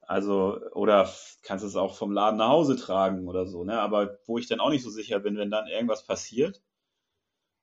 Also, 0.07 0.61
oder 0.75 1.09
kannst 1.43 1.65
es 1.65 1.75
auch 1.77 1.95
vom 1.97 2.13
Laden 2.13 2.37
nach 2.39 2.49
Hause 2.51 2.77
tragen 2.77 3.27
oder 3.29 3.47
so, 3.47 3.65
ne? 3.65 3.81
Aber 3.81 4.19
wo 4.27 4.39
ich 4.39 4.47
dann 4.49 4.61
auch 4.61 4.71
nicht 4.71 4.83
so 4.83 4.91
sicher 4.91 5.19
bin, 5.21 5.37
wenn 5.37 5.51
dann 5.51 5.67
irgendwas 5.69 6.05
passiert, 6.07 6.63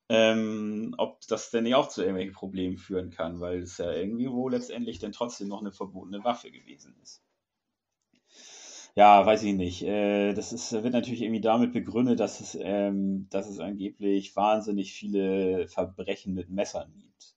ähm, 0.10 0.96
ob 0.98 1.22
das 1.28 1.52
denn 1.52 1.64
nicht 1.64 1.76
auch 1.76 1.88
zu 1.88 2.02
irgendwelchen 2.02 2.34
Problemen 2.34 2.78
führen 2.78 3.12
kann, 3.12 3.40
weil 3.40 3.62
es 3.62 3.78
ja 3.78 3.92
irgendwie 3.92 4.30
wo 4.32 4.50
letztendlich 4.50 5.00
dann 5.00 5.12
trotzdem 5.12 5.48
noch 5.48 5.62
eine 5.62 5.72
verbotene 5.72 6.24
Waffe 6.24 6.52
gewesen 6.52 6.96
ist. 7.02 7.24
Ja, 8.96 9.26
weiß 9.26 9.44
ich 9.44 9.54
nicht. 9.54 9.84
Äh, 9.84 10.34
das 10.34 10.52
ist, 10.52 10.72
wird 10.74 10.94
natürlich 10.94 11.22
irgendwie 11.22 11.42
damit 11.42 11.74
begründet, 11.74 12.20
dass 12.20 12.40
es, 12.42 12.58
ähm, 12.60 13.28
dass 13.30 13.48
es 13.48 13.60
angeblich 13.60 14.36
wahnsinnig 14.36 14.94
viele 14.94 15.68
Verbrechen 15.68 16.34
mit 16.34 16.50
Messern 16.50 16.94
gibt. 16.98 17.36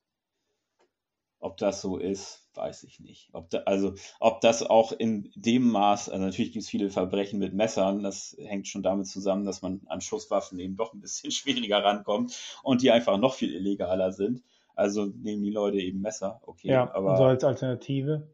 Ob 1.42 1.56
das 1.56 1.82
so 1.82 1.98
ist, 1.98 2.46
weiß 2.54 2.84
ich 2.84 3.00
nicht. 3.00 3.28
Ob 3.32 3.50
da, 3.50 3.58
also, 3.66 3.94
ob 4.20 4.40
das 4.42 4.62
auch 4.62 4.92
in 4.92 5.32
dem 5.34 5.68
Maß, 5.68 6.08
also 6.08 6.24
natürlich 6.24 6.52
gibt 6.52 6.62
es 6.62 6.70
viele 6.70 6.88
Verbrechen 6.88 7.40
mit 7.40 7.52
Messern, 7.52 8.04
das 8.04 8.36
hängt 8.38 8.68
schon 8.68 8.84
damit 8.84 9.08
zusammen, 9.08 9.44
dass 9.44 9.60
man 9.60 9.80
an 9.86 10.00
Schusswaffen 10.00 10.60
eben 10.60 10.76
doch 10.76 10.94
ein 10.94 11.00
bisschen 11.00 11.30
schwieriger 11.32 11.82
rankommt 11.82 12.40
und 12.62 12.80
die 12.80 12.92
einfach 12.92 13.18
noch 13.18 13.34
viel 13.34 13.52
illegaler 13.54 14.12
sind. 14.12 14.44
Also 14.76 15.06
nehmen 15.06 15.42
die 15.42 15.50
Leute 15.50 15.78
eben 15.78 16.00
Messer, 16.00 16.40
okay, 16.42 16.68
Ja, 16.68 16.94
aber 16.94 17.16
so 17.16 17.24
als 17.24 17.42
Alternative. 17.42 18.28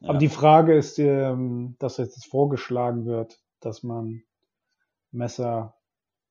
ja. 0.00 0.08
Aber 0.08 0.18
die 0.18 0.30
Frage 0.30 0.74
ist, 0.74 0.98
ähm, 0.98 1.76
dass 1.78 1.98
jetzt 1.98 2.24
vorgeschlagen 2.26 3.04
wird, 3.04 3.38
dass 3.60 3.82
man 3.82 4.22
Messer 5.12 5.74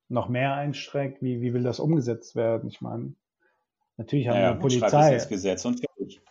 noch 0.09 0.27
mehr 0.27 0.55
einstreckt. 0.55 1.21
Wie, 1.21 1.41
wie 1.41 1.53
will 1.53 1.63
das 1.63 1.79
umgesetzt 1.79 2.35
werden? 2.35 2.67
Ich 2.67 2.81
meine, 2.81 3.13
natürlich 3.97 4.27
haben 4.27 4.35
Naja, 4.35 4.61
wir 4.61 4.69
schreib 4.69 4.83
es 4.83 4.91
Polizei. 4.91 5.13
ins 5.15 5.27
Gesetz 5.29 5.65
und 5.65 5.79
fertig. 5.79 6.21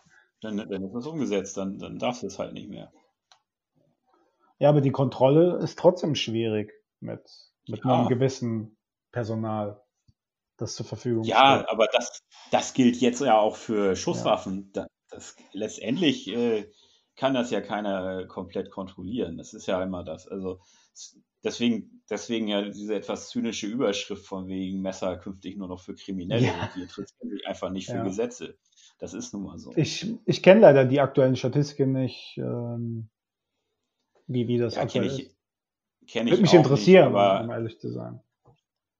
Dann, 0.41 0.57
dann 0.57 0.83
ist 0.83 0.93
das 0.93 1.05
umgesetzt, 1.07 1.57
dann, 1.57 1.79
dann 1.79 1.99
darfst 1.99 2.23
du 2.23 2.27
es 2.27 2.37
halt 2.39 2.53
nicht 2.53 2.69
mehr. 2.69 2.91
Ja, 4.59 4.69
aber 4.69 4.81
die 4.81 4.91
Kontrolle 4.91 5.57
ist 5.57 5.79
trotzdem 5.79 6.15
schwierig 6.15 6.71
mit, 6.99 7.21
mit 7.67 7.83
Ja. 7.83 7.99
einem 7.99 8.07
gewissen 8.09 8.77
Personal, 9.11 9.81
das 10.57 10.75
zur 10.75 10.85
Verfügung 10.85 11.23
Ja, 11.23 11.57
steht. 11.59 11.69
aber 11.69 11.87
das, 11.91 12.21
das 12.51 12.73
gilt 12.73 12.97
jetzt 12.97 13.21
ja 13.21 13.37
auch 13.37 13.55
für 13.55 13.95
Schusswaffen. 13.95 14.71
Da- 14.73 14.87
Das, 15.09 15.35
letztendlich 15.51 16.27
äh, 16.27 16.71
kann 17.15 17.33
das 17.35 17.51
ja 17.51 17.61
keiner 17.61 18.25
komplett 18.25 18.71
kontrollieren. 18.71 19.37
Das 19.37 19.53
ist 19.53 19.67
ja 19.67 19.81
immer 19.83 20.03
das. 20.03 20.27
Also 20.27 20.59
deswegen, 21.43 22.03
deswegen 22.09 22.47
ja 22.47 22.61
diese 22.61 22.95
etwas 22.95 23.29
zynische 23.29 23.67
Überschrift 23.67 24.25
von 24.25 24.47
wegen 24.47 24.81
Messer 24.81 25.17
künftig 25.17 25.57
nur 25.57 25.67
noch 25.67 25.81
für 25.81 25.95
Kriminelle. 25.95 26.45
Ja. 26.45 26.69
Die 26.75 26.81
interessieren 26.81 27.29
sich 27.29 27.47
einfach 27.47 27.69
nicht 27.69 27.87
für 27.87 27.97
Ja. 27.97 28.03
Gesetze. 28.03 28.57
Das 28.99 29.13
ist 29.13 29.33
nun 29.33 29.43
mal 29.43 29.57
so. 29.57 29.73
Ich, 29.75 30.07
ich 30.25 30.43
kenne 30.43 30.61
leider 30.61 30.85
die 30.85 31.01
aktuellen 31.01 31.35
Statistiken 31.35 31.91
nicht, 31.93 32.37
ähm, 32.37 33.09
wie, 34.27 34.47
wie 34.47 34.57
das 34.57 34.75
ja, 34.75 34.83
aktuell 34.83 35.07
ich, 35.07 35.27
ist. 35.27 35.37
kenn 36.07 36.27
ich 36.27 36.33
Würde 36.33 36.43
mich 36.43 36.53
interessieren, 36.53 37.11
nicht, 37.11 37.19
aber 37.19 37.43
um 37.43 37.49
ehrlich 37.49 37.79
zu 37.79 37.91
sein. 37.91 38.21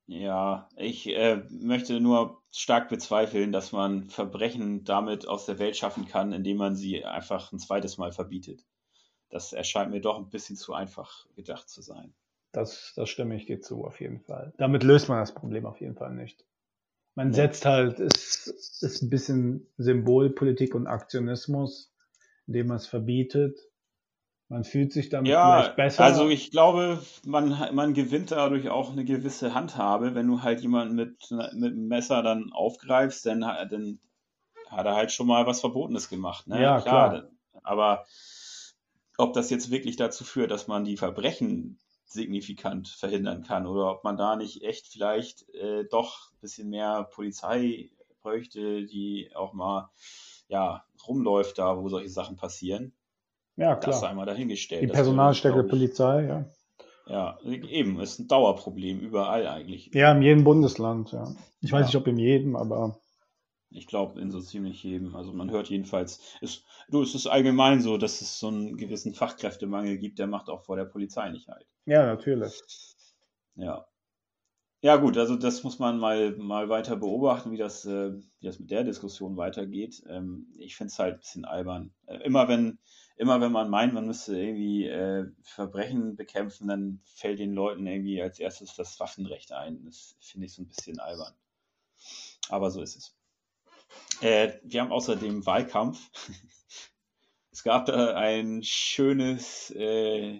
Ja, 0.05 0.67
ich 0.75 1.07
äh, 1.07 1.43
möchte 1.49 2.01
nur 2.01 2.41
stark 2.51 2.89
bezweifeln, 2.89 3.53
dass 3.53 3.71
man 3.71 4.09
Verbrechen 4.09 4.83
damit 4.83 5.27
aus 5.27 5.45
der 5.45 5.59
Welt 5.59 5.77
schaffen 5.77 6.05
kann, 6.05 6.33
indem 6.33 6.57
man 6.57 6.75
sie 6.75 7.05
einfach 7.05 7.51
ein 7.53 7.59
zweites 7.59 7.97
Mal 7.97 8.11
verbietet. 8.11 8.65
Das 9.29 9.53
erscheint 9.53 9.91
mir 9.91 10.01
doch 10.01 10.17
ein 10.17 10.29
bisschen 10.29 10.57
zu 10.57 10.73
einfach 10.73 11.25
gedacht 11.35 11.69
zu 11.69 11.81
sein. 11.81 12.13
Das, 12.53 12.93
das 12.95 13.09
stimme 13.09 13.35
ich 13.35 13.45
dir 13.45 13.61
zu, 13.61 13.83
auf 13.83 13.99
jeden 13.99 14.21
Fall. 14.21 14.53
Damit 14.57 14.83
löst 14.83 15.09
man 15.09 15.19
das 15.19 15.33
Problem 15.33 15.65
auf 15.65 15.81
jeden 15.81 15.95
Fall 15.95 16.13
nicht. 16.13 16.45
Man 17.15 17.29
Nee. 17.29 17.35
setzt 17.35 17.65
halt, 17.65 17.99
ist, 17.99 18.47
ist 18.81 19.01
ein 19.01 19.09
bisschen 19.09 19.67
Symbolpolitik 19.77 20.73
und 20.75 20.87
Aktionismus, 20.87 21.93
indem 22.47 22.67
man 22.67 22.77
es 22.77 22.87
verbietet. 22.87 23.59
Man 24.49 24.63
fühlt 24.63 24.93
sich 24.93 25.09
damit 25.09 25.31
Ja, 25.31 25.61
vielleicht 25.61 25.75
besser. 25.75 26.03
also 26.05 26.29
ich 26.29 26.51
glaube, 26.51 27.01
man, 27.25 27.49
man 27.73 27.93
gewinnt 27.93 28.31
dadurch 28.31 28.69
auch 28.69 28.91
eine 28.91 29.05
gewisse 29.05 29.53
Handhabe. 29.53 30.15
Wenn 30.15 30.27
du 30.27 30.41
halt 30.41 30.61
jemanden 30.61 30.95
mit, 30.95 31.31
mit 31.31 31.73
einem 31.73 31.87
Messer 31.87 32.21
dann 32.23 32.51
aufgreifst, 32.51 33.25
dann, 33.25 33.41
dann 33.41 33.99
hat 34.69 34.85
er 34.85 34.95
halt 34.95 35.11
schon 35.11 35.27
mal 35.27 35.45
was 35.45 35.61
Verbotenes 35.61 36.09
gemacht. 36.09 36.47
Ne? 36.47 36.59
Ja, 36.61 36.81
klar. 36.81 37.29
Aber 37.63 38.05
ob 39.17 39.33
das 39.33 39.49
jetzt 39.49 39.71
wirklich 39.71 39.95
dazu 39.95 40.23
führt, 40.23 40.51
dass 40.51 40.67
man 40.67 40.83
die 40.83 40.97
Verbrechen 40.97 41.79
signifikant 42.13 42.87
verhindern 42.87 43.43
kann 43.43 43.67
oder 43.67 43.91
ob 43.91 44.03
man 44.03 44.17
da 44.17 44.35
nicht 44.35 44.63
echt 44.63 44.87
vielleicht 44.87 45.49
äh, 45.55 45.85
doch 45.85 46.31
ein 46.33 46.39
bisschen 46.41 46.69
mehr 46.69 47.03
Polizei 47.11 47.91
bräuchte, 48.21 48.85
die 48.85 49.31
auch 49.35 49.53
mal 49.53 49.89
ja, 50.47 50.83
rumläuft 51.07 51.57
da, 51.57 51.77
wo 51.77 51.89
solche 51.89 52.09
Sachen 52.09 52.35
passieren. 52.37 52.93
ja, 53.57 53.75
Das 53.75 53.99
klar. 53.99 54.11
einmal 54.11 54.25
dahingestellt. 54.25 54.83
Die 54.83 54.87
Das 54.87 54.95
Personalstärke 54.97 55.63
Polizei, 55.63 56.25
ja. 56.25 56.45
ja, 57.07 57.37
eben, 57.43 57.99
ist 57.99 58.19
ein 58.19 58.27
Dauerproblem 58.27 58.99
überall 58.99 59.47
eigentlich. 59.47 59.89
Ja, 59.93 60.11
in 60.11 60.21
jedem 60.21 60.43
Bundesland, 60.43 61.11
ja. 61.11 61.33
Ich 61.61 61.71
weiß 61.71 61.81
Ja. 61.81 61.85
nicht, 61.87 61.95
ob 61.97 62.07
in 62.07 62.17
jedem, 62.17 62.55
aber 62.55 62.97
Ich 63.75 63.87
glaube, 63.87 64.19
in 64.19 64.31
so 64.31 64.39
ziemlich 64.39 64.83
jedem. 64.83 65.15
Also 65.15 65.33
man 65.33 65.51
hört 65.51 65.69
jedenfalls, 65.69 66.19
ist, 66.41 66.65
du, 66.89 67.01
es 67.01 67.15
ist 67.15 67.27
allgemein 67.27 67.81
so, 67.81 67.97
dass 67.97 68.21
es 68.21 68.39
so 68.39 68.47
einen 68.47 68.77
gewissen 68.77 69.13
Fachkräftemangel 69.13 69.97
gibt, 69.97 70.19
der 70.19 70.27
macht 70.27 70.49
auch 70.49 70.63
vor 70.63 70.75
der 70.75 70.85
Polizei 70.85 71.29
nicht 71.29 71.47
halt. 71.47 71.65
ja, 71.85 72.05
natürlich. 72.05 72.61
Ja. 73.55 73.85
Ja, 74.83 74.97
gut, 74.97 75.17
also 75.17 75.37
das 75.37 75.63
muss 75.63 75.79
man 75.79 75.97
mal, 75.97 76.35
mal 76.35 76.67
weiter 76.67 76.97
beobachten, 76.97 77.51
wie 77.51 77.57
das, 77.57 77.85
äh, 77.85 78.13
wie 78.15 78.45
das 78.45 78.59
mit 78.59 78.69
der 78.69 78.83
Diskussion 78.83 79.37
weitergeht. 79.37 80.03
Ähm, 80.09 80.53
ich 80.57 80.75
finde 80.75 80.91
es 80.91 80.99
halt 80.99 81.13
ein 81.13 81.19
bisschen 81.19 81.45
albern. 81.45 81.93
Äh, 82.05 82.17
immer 82.25 82.49
wenn, 82.49 82.79
immer 83.15 83.39
wenn 83.39 83.53
man 83.53 83.69
meint, 83.69 83.93
man 83.93 84.05
müsste 84.05 84.37
irgendwie 84.37 84.87
äh, 84.87 85.31
Verbrechen 85.41 86.17
bekämpfen, 86.17 86.67
dann 86.67 86.99
fällt 87.05 87.39
den 87.39 87.53
Leuten 87.53 87.87
irgendwie 87.87 88.21
als 88.21 88.39
erstes 88.39 88.75
das 88.75 88.99
Waffenrecht 88.99 89.53
ein. 89.53 89.85
Das 89.85 90.17
finde 90.19 90.47
ich 90.47 90.53
so 90.53 90.63
ein 90.63 90.67
bisschen 90.67 90.99
albern. 90.99 91.33
Aber 92.49 92.69
so 92.69 92.81
ist 92.81 92.97
es. 92.97 93.15
Äh, 94.21 94.53
wir 94.63 94.81
haben 94.81 94.91
außerdem 94.91 95.45
Wahlkampf. 95.45 95.99
es 97.51 97.63
gab 97.63 97.85
da 97.85 98.15
ein 98.15 98.63
schönes 98.63 99.71
äh, 99.71 100.39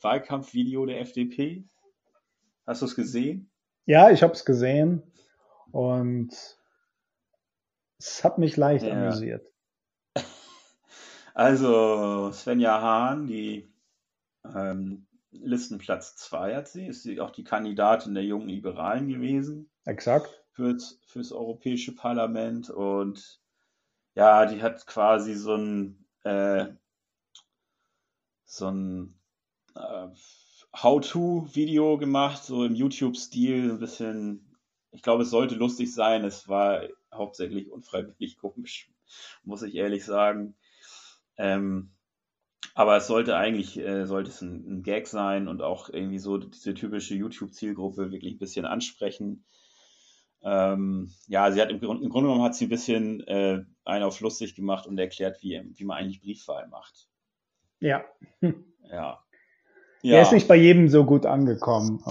Wahlkampfvideo 0.00 0.86
der 0.86 1.00
FDP. 1.00 1.64
Hast 2.66 2.82
du 2.82 2.86
es 2.86 2.94
gesehen? 2.96 3.50
Ja, 3.86 4.10
ich 4.10 4.22
habe 4.22 4.32
es 4.32 4.44
gesehen 4.44 5.02
und 5.70 6.30
es 7.98 8.24
hat 8.24 8.38
mich 8.38 8.56
leicht 8.56 8.84
Ja. 8.86 8.92
amüsiert. 8.92 9.52
Also 11.36 12.30
Svenja 12.30 12.80
Hahn, 12.80 13.26
die 13.26 13.68
ähm, 14.44 15.08
Listenplatz 15.32 16.14
2 16.14 16.54
hat 16.54 16.68
sie, 16.68 16.86
ist 16.86 17.02
sie 17.02 17.20
auch 17.20 17.30
die 17.32 17.42
Kandidatin 17.42 18.14
der 18.14 18.22
jungen 18.22 18.48
Liberalen 18.48 19.08
gewesen 19.08 19.68
Exakt. 19.84 20.43
Fürs, 20.54 20.98
fürs 21.06 21.32
Europäische 21.32 21.94
Parlament 21.94 22.70
und 22.70 23.40
ja, 24.14 24.46
die 24.46 24.62
hat 24.62 24.86
quasi 24.86 25.34
so 25.34 25.54
ein 25.56 26.06
äh, 26.22 26.66
so 28.44 28.70
ein 28.70 29.20
äh, 29.74 30.08
How-to-Video 30.74 31.98
gemacht, 31.98 32.44
so 32.44 32.64
im 32.64 32.74
YouTube-Stil, 32.74 33.72
ein 33.72 33.78
bisschen 33.78 34.54
ich 34.94 35.02
glaube, 35.02 35.24
es 35.24 35.30
sollte 35.30 35.56
lustig 35.56 35.92
sein. 35.92 36.24
Es 36.24 36.48
war 36.48 36.82
hauptsächlich 37.12 37.70
unfreiwillig 37.70 38.36
komisch, 38.40 38.90
muss 39.42 39.62
ich 39.62 39.74
ehrlich 39.74 40.04
sagen. 40.04 40.54
Ähm, 41.36 41.90
aber 42.74 42.96
es 42.96 43.06
sollte 43.06 43.36
eigentlich, 43.36 43.76
äh, 43.78 44.06
sollte 44.06 44.30
es 44.30 44.40
ein, 44.40 44.64
ein, 44.66 44.82
Gag 44.82 45.06
sein 45.06 45.48
und 45.48 45.62
auch 45.62 45.88
irgendwie 45.90 46.18
so 46.18 46.38
diese 46.38 46.74
typische 46.74 47.14
YouTube-Zielgruppe 47.14 48.12
wirklich 48.12 48.34
ein 48.34 48.38
bisschen 48.38 48.64
ansprechen. 48.66 49.44
Ähm, 50.44 51.10
ja, 51.26 51.50
sie 51.50 51.60
hat 51.60 51.70
im, 51.70 51.80
Grund, 51.80 52.02
im 52.02 52.10
Grunde 52.10 52.28
genommen 52.28 52.44
hat 52.44 52.54
sie 52.54 52.66
ein 52.66 52.70
bisschen 52.70 53.26
äh, 53.26 53.64
einen 53.84 54.04
auf 54.04 54.20
lustig 54.20 54.54
gemacht 54.54 54.86
und 54.86 54.98
erklärt, 54.98 55.42
wie, 55.42 55.60
wie 55.74 55.84
man 55.84 55.96
eigentlich 55.96 56.20
Briefwahl 56.20 56.68
macht. 56.68 57.08
Ja. 57.80 58.04
Ja. 58.40 58.52
ja. 60.02 60.16
Er 60.16 60.22
ist 60.22 60.32
nicht 60.32 60.46
bei 60.46 60.56
jedem 60.56 60.88
so 60.88 61.04
gut 61.04 61.24
angekommen. 61.24 62.02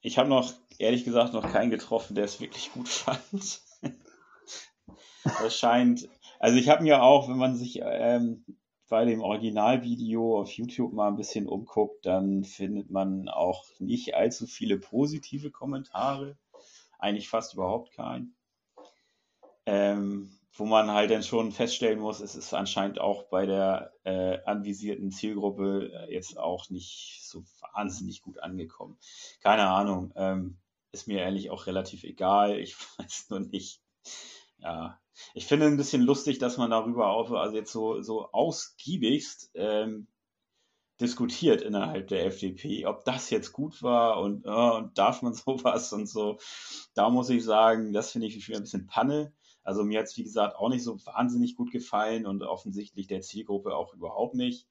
Ich 0.00 0.18
habe 0.18 0.28
noch, 0.28 0.52
ehrlich 0.78 1.04
gesagt, 1.04 1.32
noch 1.32 1.50
keinen 1.50 1.70
getroffen, 1.70 2.16
der 2.16 2.24
es 2.24 2.40
wirklich 2.40 2.72
gut 2.72 2.88
fand. 2.88 3.60
das 5.22 5.56
scheint, 5.56 6.08
also 6.40 6.58
ich 6.58 6.68
habe 6.68 6.82
mir 6.82 7.02
auch, 7.02 7.28
wenn 7.28 7.38
man 7.38 7.56
sich 7.56 7.80
ähm, 7.84 8.44
bei 8.88 9.04
dem 9.04 9.20
Originalvideo 9.20 10.40
auf 10.40 10.50
YouTube 10.50 10.92
mal 10.92 11.08
ein 11.08 11.16
bisschen 11.16 11.46
umguckt, 11.46 12.04
dann 12.06 12.42
findet 12.42 12.90
man 12.90 13.28
auch 13.28 13.64
nicht 13.78 14.14
allzu 14.14 14.46
viele 14.46 14.78
positive 14.78 15.50
Kommentare. 15.50 16.36
Eigentlich 16.98 17.28
fast 17.28 17.54
überhaupt 17.54 17.92
keinen. 17.92 18.36
Ähm, 19.66 20.38
wo 20.58 20.64
man 20.64 20.90
halt 20.90 21.10
dann 21.10 21.22
schon 21.22 21.52
feststellen 21.52 22.00
muss, 22.00 22.20
es 22.20 22.34
ist 22.34 22.52
anscheinend 22.52 23.00
auch 23.00 23.24
bei 23.24 23.46
der 23.46 23.92
äh, 24.04 24.38
anvisierten 24.44 25.12
Zielgruppe 25.12 25.92
äh, 25.92 26.12
jetzt 26.12 26.36
auch 26.36 26.68
nicht 26.70 27.20
so 27.22 27.44
wahnsinnig 27.72 28.22
gut 28.22 28.40
angekommen. 28.40 28.98
Keine 29.40 29.68
Ahnung, 29.68 30.12
ähm, 30.16 30.58
ist 30.90 31.06
mir 31.06 31.20
ehrlich 31.20 31.50
auch 31.50 31.66
relativ 31.66 32.02
egal. 32.02 32.58
Ich 32.58 32.76
weiß 32.98 33.30
nur 33.30 33.40
nicht. 33.40 33.80
Ja, 34.58 34.98
ich 35.34 35.46
finde 35.46 35.66
ein 35.66 35.76
bisschen 35.76 36.02
lustig, 36.02 36.38
dass 36.38 36.56
man 36.56 36.70
darüber 36.70 37.10
auch 37.10 37.30
also 37.30 37.54
jetzt 37.54 37.72
so, 37.72 38.02
so 38.02 38.32
ausgiebigst 38.32 39.52
ähm, 39.54 40.08
diskutiert 41.00 41.62
innerhalb 41.62 42.08
der 42.08 42.26
FDP, 42.26 42.86
ob 42.86 43.04
das 43.04 43.30
jetzt 43.30 43.52
gut 43.52 43.82
war 43.82 44.20
und, 44.20 44.44
und 44.46 44.98
darf 44.98 45.22
man 45.22 45.34
sowas 45.34 45.92
und 45.92 46.08
so. 46.08 46.38
Da 46.94 47.08
muss 47.10 47.30
ich 47.30 47.44
sagen, 47.44 47.92
das 47.92 48.12
finde 48.12 48.26
ich 48.26 48.54
ein 48.54 48.62
bisschen 48.62 48.86
Panne. 48.86 49.32
Also 49.62 49.84
mir 49.84 50.00
hat 50.00 50.06
es, 50.06 50.16
wie 50.16 50.24
gesagt, 50.24 50.56
auch 50.56 50.70
nicht 50.70 50.82
so 50.82 50.98
wahnsinnig 51.04 51.56
gut 51.56 51.70
gefallen 51.70 52.26
und 52.26 52.42
offensichtlich 52.42 53.06
der 53.06 53.20
Zielgruppe 53.20 53.76
auch 53.76 53.92
überhaupt 53.94 54.34
nicht. 54.34 54.66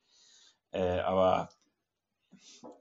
Äh, 0.72 1.00
aber 1.00 1.50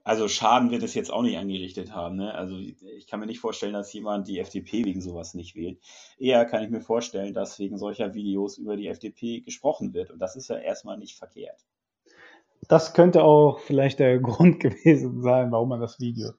also 0.04 0.28
Schaden 0.28 0.70
wird 0.70 0.82
es 0.82 0.94
jetzt 0.94 1.10
auch 1.10 1.22
nicht 1.22 1.36
angerichtet 1.36 1.92
haben. 1.92 2.16
Ne? 2.16 2.34
Also 2.34 2.56
ich 2.58 3.06
kann 3.06 3.20
mir 3.20 3.26
nicht 3.26 3.40
vorstellen, 3.40 3.72
dass 3.72 3.92
jemand 3.92 4.28
die 4.28 4.38
FDP 4.38 4.84
wegen 4.84 5.00
sowas 5.00 5.34
nicht 5.34 5.54
wählt. 5.54 5.80
Eher 6.18 6.44
kann 6.44 6.62
ich 6.62 6.70
mir 6.70 6.80
vorstellen, 6.80 7.34
dass 7.34 7.58
wegen 7.58 7.78
solcher 7.78 8.14
Videos 8.14 8.58
über 8.58 8.76
die 8.76 8.88
FDP 8.88 9.40
gesprochen 9.40 9.94
wird. 9.94 10.10
Und 10.10 10.18
das 10.18 10.36
ist 10.36 10.48
ja 10.48 10.56
erstmal 10.56 10.98
nicht 10.98 11.16
verkehrt. 11.16 11.64
Das 12.68 12.94
könnte 12.94 13.22
auch 13.24 13.60
vielleicht 13.60 13.98
der 13.98 14.18
Grund 14.20 14.60
gewesen 14.60 15.22
sein, 15.22 15.50
warum 15.52 15.68
man 15.68 15.80
das 15.80 16.00
Video 16.00 16.32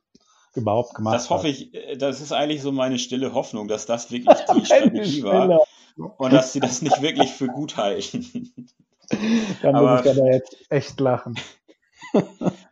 überhaupt 0.55 0.95
gemacht 0.95 1.13
hat. 1.13 1.21
Das 1.21 1.29
hoffe 1.29 1.47
ich, 1.47 1.73
äh, 1.73 1.97
das 1.97 2.21
ist 2.21 2.31
eigentlich 2.31 2.61
so 2.61 2.71
meine 2.71 2.99
stille 2.99 3.33
Hoffnung, 3.33 3.67
dass 3.67 3.85
das 3.85 4.11
wirklich 4.11 4.37
die 4.53 4.65
Strategie 4.65 5.23
war 5.23 5.61
und 5.95 6.33
dass 6.33 6.53
sie 6.53 6.59
das 6.59 6.81
nicht 6.81 7.01
wirklich 7.01 7.31
für 7.31 7.47
gut 7.47 7.77
halten. 7.77 8.53
Da 9.61 9.71
muss 9.71 10.01
ich 10.01 10.11
aber 10.11 10.33
jetzt 10.33 10.57
echt 10.69 10.99
lachen. 10.99 11.39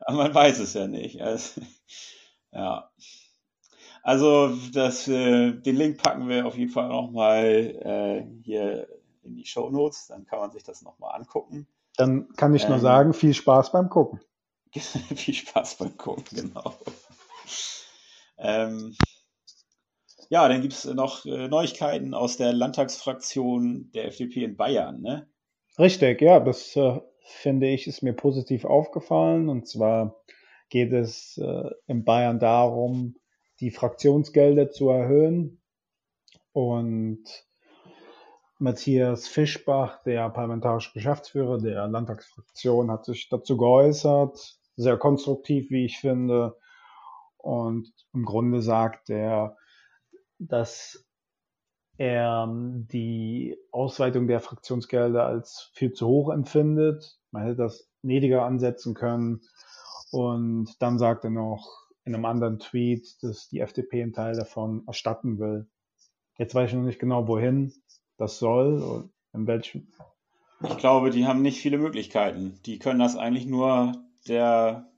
Aber 0.02 0.18
man 0.18 0.36
weiß 0.36 0.60
es 0.60 0.74
ja 0.74 0.86
nicht. 0.86 1.22
Also, 1.22 1.62
ja. 2.52 2.90
Also 4.04 4.50
das, 4.74 5.08
äh, 5.08 5.54
den 5.54 5.78
Link 5.78 6.04
packen 6.04 6.28
wir 6.28 6.46
auf 6.46 6.58
jeden 6.58 6.72
Fall 6.72 6.90
nochmal 6.90 7.46
äh, 7.46 8.26
hier 8.44 8.90
in 9.24 9.36
die 9.36 9.46
Show 9.46 9.70
Notes. 9.70 10.08
Dann 10.08 10.26
kann 10.26 10.40
man 10.40 10.52
sich 10.52 10.64
das 10.64 10.82
nochmal 10.82 11.16
angucken. 11.16 11.68
Dann 11.98 12.30
kann 12.36 12.56
ich 12.56 12.64
ähm, 12.64 12.72
nur 12.72 12.80
sagen, 12.80 13.14
viel 13.14 13.34
Spaß 13.34 13.72
beim 13.72 13.90
Gucken. 13.90 14.20
viel 14.74 15.34
Spaß 15.34 15.76
beim 15.78 15.96
Gucken, 15.98 16.26
genau. 16.32 16.76
Ähm, 18.38 18.96
ja, 20.30 20.48
dann 20.48 20.62
gibt 20.62 20.74
es 20.74 20.86
noch 20.86 21.26
äh, 21.26 21.48
Neuigkeiten 21.48 22.14
aus 22.14 22.38
der 22.38 22.54
Landtagsfraktion 22.54 23.92
der 23.94 24.06
FDP 24.08 24.44
in 24.44 24.58
Bayern, 24.58 25.02
ne? 25.02 25.30
Richtig, 25.78 26.22
ja, 26.22 26.40
das 26.40 26.76
äh, 26.76 27.00
finde 27.26 27.68
ich, 27.68 27.88
ist 27.88 28.02
mir 28.02 28.14
positiv 28.14 28.66
aufgefallen. 28.66 29.50
Und 29.50 29.68
zwar 29.68 30.24
geht 30.70 30.94
es 30.94 31.38
äh, 31.38 31.70
in 31.88 32.04
Bayern 32.04 32.40
darum, 32.40 33.16
die 33.60 33.72
Fraktionsgelder 33.72 34.72
zu 34.72 34.90
erhöhen. 34.90 35.62
Und 36.54 37.45
Matthias 38.58 39.28
Fischbach, 39.28 40.02
der 40.04 40.30
parlamentarische 40.30 40.94
Geschäftsführer 40.94 41.58
der 41.58 41.88
Landtagsfraktion, 41.88 42.90
hat 42.90 43.06
sich 43.06 43.28
dazu 43.30 43.58
geäußert. 43.58 44.58
Sehr 44.78 44.98
konstruktiv, 44.98 45.70
wie 45.70 45.86
ich 45.86 46.00
finde. 46.00 46.58
Und 47.38 47.92
im 48.14 48.24
Grunde 48.24 48.62
sagt 48.62 49.10
er, 49.10 49.58
dass 50.40 51.06
er 51.98 52.48
die 52.50 53.58
Ausweitung 53.72 54.28
der 54.28 54.40
Fraktionsgelder 54.40 55.26
als 55.26 55.70
viel 55.74 55.94
zu 55.94 56.08
hoch 56.08 56.30
empfindet. 56.32 57.18
Man 57.32 57.44
hätte 57.44 57.58
das 57.58 57.90
niedriger 58.02 58.44
ansetzen 58.44 58.94
können. 58.94 59.42
Und 60.12 60.82
dann 60.82 60.98
sagt 60.98 61.24
er 61.26 61.30
noch 61.30 61.88
in 62.06 62.16
einem 62.16 62.26
anderen 62.26 62.60
Tweet, 62.60 63.22
dass 63.22 63.50
die 63.50 63.60
FDP 63.60 64.04
einen 64.04 64.14
Teil 64.14 64.36
davon 64.36 64.84
erstatten 64.88 65.40
will. 65.40 65.68
Jetzt 66.38 66.54
weiß 66.54 66.70
ich 66.70 66.76
noch 66.76 66.84
nicht 66.84 67.00
genau, 67.00 67.28
wohin 67.28 67.74
das 68.18 68.40
soll 68.40 68.82
und 68.82 69.12
in 69.34 69.48
welchem. 69.48 69.88
Ich 70.64 70.78
glaube, 70.78 71.10
die 71.10 71.26
haben 71.26 71.42
nicht 71.42 71.60
viele 71.60 71.78
Möglichkeiten. 71.78 72.60
Die 72.66 72.80
können 72.80 73.00
das 73.00 73.16
eigentlich 73.16 73.46
nur 73.46 73.94
der 74.28 74.90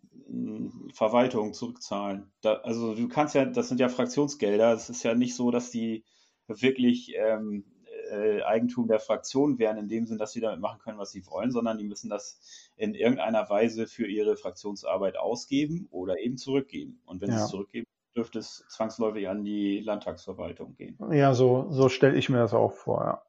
Verwaltung 0.94 1.54
zurückzahlen. 1.54 2.32
Da, 2.42 2.56
also 2.56 2.96
du 2.96 3.08
kannst 3.08 3.36
ja, 3.36 3.46
das 3.46 3.70
sind 3.70 3.80
ja 3.80 3.90
Fraktionsgelder, 3.90 4.74
es 4.74 4.90
ist 4.90 5.04
ja 5.04 5.16
nicht 5.16 5.36
so, 5.36 5.52
dass 5.52 5.72
die 5.72 6.04
wirklich 6.48 7.14
ähm, 7.18 7.66
äh, 8.10 8.42
Eigentum 8.44 8.88
der 8.88 9.00
Fraktion 9.00 9.60
wären, 9.60 9.78
in 9.78 9.88
dem 9.88 10.06
Sinn, 10.06 10.18
dass 10.18 10.32
sie 10.32 10.42
damit 10.42 10.60
machen 10.60 10.80
können, 10.80 10.98
was 10.98 11.12
sie 11.12 11.26
wollen, 11.28 11.52
sondern 11.52 11.78
die 11.78 11.84
müssen 11.84 12.10
das 12.10 12.40
in 12.76 12.94
irgendeiner 12.94 13.50
Weise 13.50 13.88
für 13.88 14.08
ihre 14.08 14.38
Fraktionsarbeit 14.38 15.18
ausgeben 15.18 15.88
oder 15.92 16.20
eben 16.20 16.38
zurückgeben. 16.38 17.02
Und 17.06 17.22
wenn 17.22 17.30
ja. 17.30 17.38
sie 17.38 17.44
es 17.44 17.50
zurückgeben, 17.50 17.88
dürfte 18.18 18.40
es 18.40 18.66
zwangsläufig 18.70 19.30
an 19.30 19.44
die 19.44 19.80
Landtagsverwaltung 19.80 20.76
gehen. 20.76 20.98
Ja, 21.12 21.34
so, 21.34 21.68
so 21.70 21.88
stelle 21.88 22.18
ich 22.18 22.30
mir 22.30 22.40
das 22.40 22.54
auch 22.54 22.74
vor, 22.74 23.04
ja. 23.06 23.22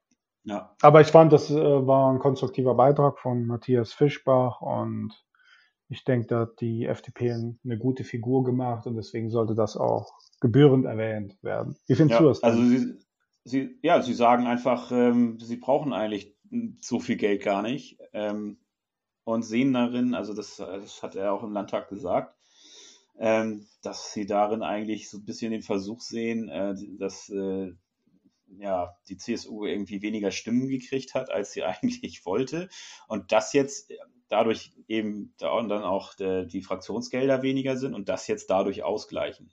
Ja. 0.44 0.74
Aber 0.80 1.02
ich 1.02 1.08
fand, 1.08 1.32
das 1.32 1.50
äh, 1.50 1.86
war 1.86 2.10
ein 2.10 2.20
konstruktiver 2.20 2.74
Beitrag 2.74 3.18
von 3.18 3.46
Matthias 3.46 3.92
Fischbach 3.92 4.62
und 4.62 5.12
ich 5.90 6.04
denke, 6.04 6.26
da 6.26 6.40
hat 6.40 6.60
die 6.60 6.86
FDP 6.86 7.32
eine 7.32 7.78
gute 7.78 8.04
Figur 8.04 8.44
gemacht 8.44 8.86
und 8.86 8.96
deswegen 8.96 9.30
sollte 9.30 9.54
das 9.54 9.76
auch 9.76 10.12
gebührend 10.40 10.86
erwähnt 10.86 11.36
werden. 11.42 11.76
Wie 11.86 11.94
findest 11.94 12.20
ja, 12.20 12.22
du 12.22 12.28
das? 12.28 12.40
Denn? 12.40 12.50
Also 12.50 12.62
sie, 12.62 12.98
sie, 13.44 13.78
ja, 13.82 14.00
sie 14.02 14.14
sagen 14.14 14.46
einfach, 14.46 14.90
ähm, 14.90 15.38
sie 15.38 15.56
brauchen 15.56 15.92
eigentlich 15.92 16.36
so 16.80 16.98
viel 16.98 17.16
Geld 17.16 17.42
gar 17.42 17.62
nicht 17.62 17.98
ähm, 18.12 18.58
und 19.24 19.42
sehen 19.42 19.74
darin, 19.74 20.14
also 20.14 20.32
das, 20.34 20.56
das 20.56 21.02
hat 21.02 21.14
er 21.14 21.34
auch 21.34 21.42
im 21.42 21.52
Landtag 21.52 21.88
gesagt, 21.88 22.37
dass 23.18 24.12
sie 24.12 24.26
darin 24.26 24.62
eigentlich 24.62 25.10
so 25.10 25.18
ein 25.18 25.24
bisschen 25.24 25.50
den 25.50 25.62
Versuch 25.62 26.00
sehen, 26.00 26.48
äh, 26.48 26.74
dass 26.98 27.28
äh, 27.30 27.72
ja, 28.58 28.96
die 29.08 29.16
CSU 29.16 29.66
irgendwie 29.66 30.02
weniger 30.02 30.30
Stimmen 30.30 30.68
gekriegt 30.68 31.14
hat, 31.14 31.30
als 31.30 31.52
sie 31.52 31.62
eigentlich 31.64 32.24
wollte. 32.24 32.68
Und 33.08 33.32
das 33.32 33.52
jetzt 33.52 33.92
dadurch 34.28 34.72
eben 34.88 35.34
dann 35.38 35.72
auch 35.72 36.14
die 36.14 36.62
Fraktionsgelder 36.62 37.42
weniger 37.42 37.76
sind 37.78 37.94
und 37.94 38.10
das 38.10 38.26
jetzt 38.26 38.50
dadurch 38.50 38.82
ausgleichen 38.82 39.50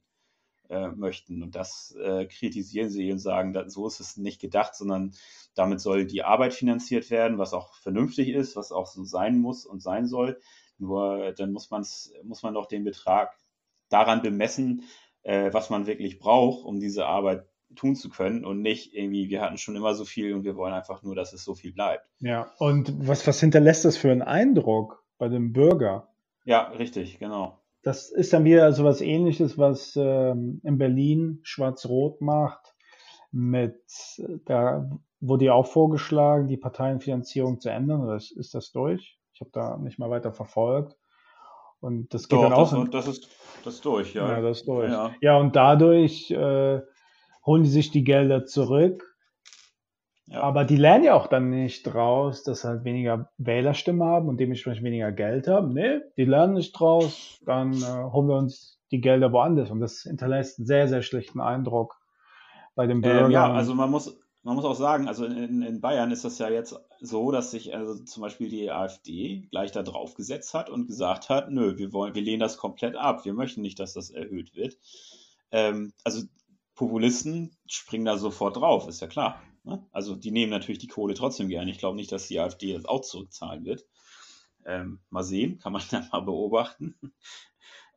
äh, 0.69 0.89
möchten. 0.89 1.43
Und 1.43 1.55
das 1.55 1.95
äh, 1.97 2.25
kritisieren 2.25 2.89
sie 2.89 3.11
und 3.11 3.19
sagen, 3.19 3.53
dass, 3.53 3.73
so 3.73 3.87
ist 3.87 4.01
es 4.01 4.17
nicht 4.17 4.41
gedacht, 4.41 4.75
sondern 4.75 5.13
damit 5.53 5.79
soll 5.79 6.05
die 6.05 6.23
Arbeit 6.23 6.53
finanziert 6.53 7.09
werden, 7.09 7.37
was 7.37 7.53
auch 7.53 7.73
vernünftig 7.75 8.29
ist, 8.29 8.55
was 8.55 8.71
auch 8.71 8.87
so 8.87 9.05
sein 9.05 9.39
muss 9.39 9.65
und 9.65 9.81
sein 9.81 10.07
soll. 10.07 10.39
Nur 10.77 11.31
dann 11.31 11.53
muss, 11.53 11.71
man's, 11.71 12.11
muss 12.23 12.43
man 12.43 12.53
doch 12.53 12.65
den 12.65 12.83
Betrag 12.83 13.33
daran 13.95 14.21
bemessen, 14.21 14.83
äh, 15.23 15.53
was 15.53 15.69
man 15.69 15.87
wirklich 15.87 16.19
braucht, 16.19 16.65
um 16.65 16.79
diese 16.81 17.05
Arbeit 17.05 17.45
tun 17.75 17.95
zu 17.95 18.09
können 18.09 18.43
und 18.45 18.61
nicht 18.61 18.93
irgendwie, 18.93 19.29
wir 19.29 19.41
hatten 19.41 19.57
schon 19.57 19.75
immer 19.75 19.95
so 19.95 20.03
viel 20.03 20.33
und 20.33 20.43
wir 20.43 20.55
wollen 20.55 20.73
einfach 20.73 21.01
nur, 21.01 21.15
dass 21.15 21.33
es 21.33 21.43
so 21.45 21.55
viel 21.55 21.73
bleibt. 21.73 22.05
Ja, 22.19 22.51
und 22.59 23.07
was, 23.07 23.25
was 23.25 23.39
hinterlässt 23.39 23.85
das 23.85 23.95
für 23.95 24.11
einen 24.11 24.21
Eindruck 24.21 25.03
bei 25.17 25.29
dem 25.29 25.53
Bürger? 25.53 26.09
Ja, 26.43 26.67
richtig, 26.71 27.19
genau. 27.19 27.61
Das 27.83 28.11
ist 28.11 28.33
dann 28.33 28.43
wieder 28.43 28.71
so 28.73 28.83
was 28.83 28.99
ähnliches, 28.99 29.57
was 29.57 29.95
ähm, 29.95 30.59
in 30.63 30.77
Berlin 30.77 31.39
Schwarz-Rot 31.43 32.19
macht. 32.19 32.75
Mit, 33.31 33.81
da 34.45 34.89
wurde 35.19 35.45
ja 35.45 35.53
auch 35.53 35.67
vorgeschlagen, 35.67 36.47
die 36.47 36.57
Parteienfinanzierung 36.57 37.59
zu 37.59 37.69
ändern. 37.69 38.01
Oder 38.01 38.15
ist 38.15 38.53
das 38.53 38.71
durch? 38.71 39.19
Ich 39.33 39.41
habe 39.41 39.51
da 39.53 39.77
nicht 39.77 39.99
mal 39.99 40.09
weiter 40.09 40.31
verfolgt. 40.31 40.97
Und 41.85 42.11
das 42.15 42.27
geht 42.27 42.39
Doch, 42.39 42.43
dann 42.43 42.53
auch. 42.53 42.71
Das, 42.89 43.05
das, 43.05 43.07
ist, 43.07 43.29
das 43.63 43.75
ist 43.75 43.85
durch, 43.85 44.15
ja. 44.15 44.27
Ja, 44.27 44.41
das 44.41 44.61
ist 44.61 44.67
durch. 44.67 44.91
Ja, 44.91 45.11
ja 45.21 45.37
und 45.37 45.55
dadurch 45.55 46.31
äh, 46.31 46.81
holen 47.45 47.63
die 47.63 47.69
sich 47.69 47.91
die 47.91 48.03
Gelder 48.03 48.45
zurück. 48.45 49.15
Ja. 50.25 50.41
Aber 50.41 50.65
die 50.65 50.77
lernen 50.77 51.03
ja 51.03 51.13
auch 51.13 51.27
dann 51.27 51.51
nicht 51.51 51.83
draus, 51.83 52.41
dass 52.41 52.61
sie 52.61 52.67
halt 52.67 52.85
weniger 52.85 53.29
Wählerstimmen 53.37 54.01
haben 54.01 54.27
und 54.27 54.39
dementsprechend 54.39 54.83
weniger 54.83 55.11
Geld 55.11 55.47
haben. 55.47 55.73
Nee, 55.73 55.99
die 56.17 56.25
lernen 56.25 56.55
nicht 56.55 56.71
draus, 56.71 57.39
dann 57.45 57.73
äh, 57.73 58.11
holen 58.11 58.29
wir 58.29 58.35
uns 58.35 58.81
die 58.89 58.99
Gelder 59.01 59.31
woanders. 59.31 59.69
Und 59.69 59.79
das 59.79 60.01
hinterlässt 60.01 60.57
einen 60.57 60.65
sehr, 60.65 60.87
sehr 60.87 61.03
schlechten 61.03 61.39
Eindruck 61.39 61.99
bei 62.73 62.87
den 62.87 63.01
Bürgern. 63.01 63.25
Ähm, 63.25 63.31
ja, 63.31 63.53
also 63.53 63.75
man 63.75 63.91
muss, 63.91 64.19
man 64.45 64.55
muss 64.55 64.65
auch 64.65 64.75
sagen, 64.75 65.07
also 65.07 65.25
in, 65.25 65.63
in, 65.63 65.81
Bayern 65.81 66.11
ist 66.11 66.23
das 66.23 66.37
ja 66.37 66.49
jetzt 66.49 66.79
so, 67.01 67.31
dass 67.31 67.49
sich 67.49 67.73
also 67.73 67.95
zum 68.03 68.21
Beispiel 68.21 68.47
die 68.47 68.69
AfD 68.69 69.47
gleich 69.49 69.71
da 69.71 69.81
drauf 69.81 70.13
gesetzt 70.13 70.53
hat 70.53 70.69
und 70.69 70.85
gesagt 70.85 71.29
hat, 71.29 71.49
nö, 71.49 71.79
wir 71.79 71.91
wollen, 71.93 72.13
wir 72.13 72.21
lehnen 72.21 72.41
das 72.41 72.57
komplett 72.57 72.95
ab, 72.95 73.25
wir 73.25 73.33
möchten 73.33 73.61
nicht, 73.61 73.79
dass 73.79 73.93
das 73.93 74.11
erhöht 74.11 74.53
wird. 74.53 74.77
Ähm, 75.49 75.93
also 76.03 76.21
Populisten 76.75 77.57
springen 77.65 78.05
da 78.05 78.19
sofort 78.19 78.57
drauf, 78.57 78.87
ist 78.87 79.01
ja 79.01 79.07
klar. 79.07 79.41
Ne? 79.63 79.83
Also 79.91 80.15
die 80.15 80.29
nehmen 80.29 80.51
natürlich 80.51 80.79
die 80.79 80.87
Kohle 80.87 81.15
trotzdem 81.15 81.49
gerne. 81.49 81.71
Ich 81.71 81.79
glaube 81.79 81.95
nicht, 81.95 82.11
dass 82.11 82.27
die 82.27 82.39
AfD 82.39 82.71
das 82.73 82.85
auch 82.85 83.01
zurückzahlen 83.01 83.65
wird. 83.65 83.83
Ähm, 84.63 84.99
mal 85.09 85.23
sehen, 85.23 85.57
kann 85.57 85.73
man 85.73 85.81
dann 85.89 86.07
mal 86.11 86.21
beobachten. 86.21 86.95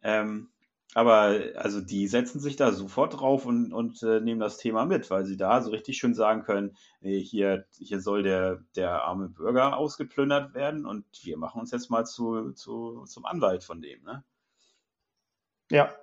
ähm, 0.03 0.49
aber 0.95 1.41
also 1.57 1.81
die 1.81 2.07
setzen 2.09 2.41
sich 2.41 2.57
da 2.57 2.73
sofort 2.73 3.21
drauf 3.21 3.47
und, 3.47 3.73
und 3.73 4.03
äh, 4.03 4.21
nehmen 4.21 4.41
das 4.41 4.59
Thema 4.59 4.87
mit, 4.87 5.11
weil 5.11 5.25
sie 5.25 5.37
da 5.37 5.61
so 5.61 5.71
richtig 5.71 5.99
schön 5.99 6.15
sagen 6.15 6.43
können, 6.43 6.77
nee, 7.01 7.21
hier, 7.21 7.67
hier 7.79 8.01
soll 8.01 8.23
der, 8.23 8.63
der 8.75 9.05
arme 9.05 9.29
Bürger 9.29 9.77
ausgeplündert 9.77 10.55
werden 10.55 10.87
und 10.87 11.05
wir 11.23 11.37
machen 11.37 11.61
uns 11.61 11.71
jetzt 11.71 11.91
mal 11.91 12.05
zu, 12.05 12.53
zu, 12.53 13.05
zum 13.05 13.27
Anwalt 13.27 13.65
von 13.65 13.81
dem. 13.83 14.03
Ne? 14.03 14.25
Ja, 15.71 15.95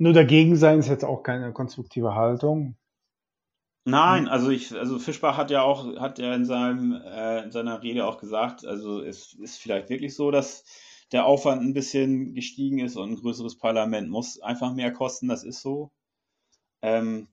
nur 0.00 0.14
dagegen 0.14 0.56
sein 0.56 0.78
ist 0.78 0.88
jetzt 0.88 1.04
auch 1.04 1.22
keine 1.22 1.52
konstruktive 1.52 2.14
Haltung. 2.14 2.74
Nein, 3.84 4.28
also 4.28 4.48
ich, 4.48 4.74
also 4.74 4.98
Fischbach 4.98 5.36
hat 5.36 5.50
ja 5.50 5.60
auch, 5.60 5.94
hat 6.00 6.18
ja 6.18 6.34
in 6.34 6.46
seinem, 6.46 6.92
äh, 7.04 7.42
in 7.42 7.52
seiner 7.52 7.82
Rede 7.82 8.06
auch 8.06 8.16
gesagt, 8.16 8.64
also 8.64 9.02
es 9.02 9.34
ist 9.34 9.58
vielleicht 9.58 9.90
wirklich 9.90 10.14
so, 10.14 10.30
dass 10.30 10.64
der 11.12 11.26
Aufwand 11.26 11.62
ein 11.62 11.74
bisschen 11.74 12.34
gestiegen 12.34 12.78
ist 12.78 12.96
und 12.96 13.10
ein 13.10 13.16
größeres 13.16 13.56
Parlament 13.56 14.08
muss 14.08 14.40
einfach 14.40 14.74
mehr 14.74 14.92
kosten, 14.92 15.28
das 15.28 15.44
ist 15.44 15.60
so. 15.60 15.90
Ähm, 16.82 17.28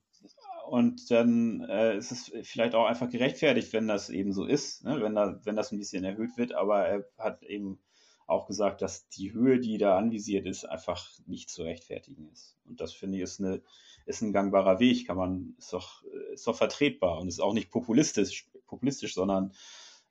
und 0.68 1.10
dann 1.10 1.62
äh, 1.62 1.96
ist 1.96 2.12
es 2.12 2.30
vielleicht 2.42 2.74
auch 2.74 2.86
einfach 2.86 3.08
gerechtfertigt, 3.08 3.72
wenn 3.72 3.88
das 3.88 4.10
eben 4.10 4.32
so 4.32 4.44
ist, 4.44 4.84
ne? 4.84 5.00
wenn, 5.00 5.14
da, 5.14 5.40
wenn 5.44 5.56
das 5.56 5.72
ein 5.72 5.78
bisschen 5.78 6.04
erhöht 6.04 6.36
wird, 6.36 6.52
aber 6.52 6.86
er 6.86 7.08
hat 7.16 7.42
eben 7.42 7.78
auch 8.26 8.46
gesagt, 8.46 8.82
dass 8.82 9.08
die 9.08 9.32
Höhe, 9.32 9.58
die 9.58 9.78
da 9.78 9.96
anvisiert 9.96 10.44
ist, 10.46 10.66
einfach 10.66 11.08
nicht 11.26 11.48
zu 11.48 11.62
rechtfertigen 11.62 12.28
ist. 12.30 12.58
Und 12.66 12.80
das 12.80 12.92
finde 12.92 13.16
ich 13.16 13.22
ist, 13.22 13.40
eine, 13.40 13.62
ist 14.04 14.20
ein 14.20 14.34
gangbarer 14.34 14.80
Weg, 14.80 15.06
kann 15.06 15.16
man, 15.16 15.54
ist 15.58 15.72
doch, 15.72 16.02
ist 16.34 16.46
doch 16.46 16.56
vertretbar 16.56 17.18
und 17.18 17.28
ist 17.28 17.40
auch 17.40 17.54
nicht 17.54 17.70
populistisch, 17.70 18.46
populistisch 18.66 19.14
sondern 19.14 19.54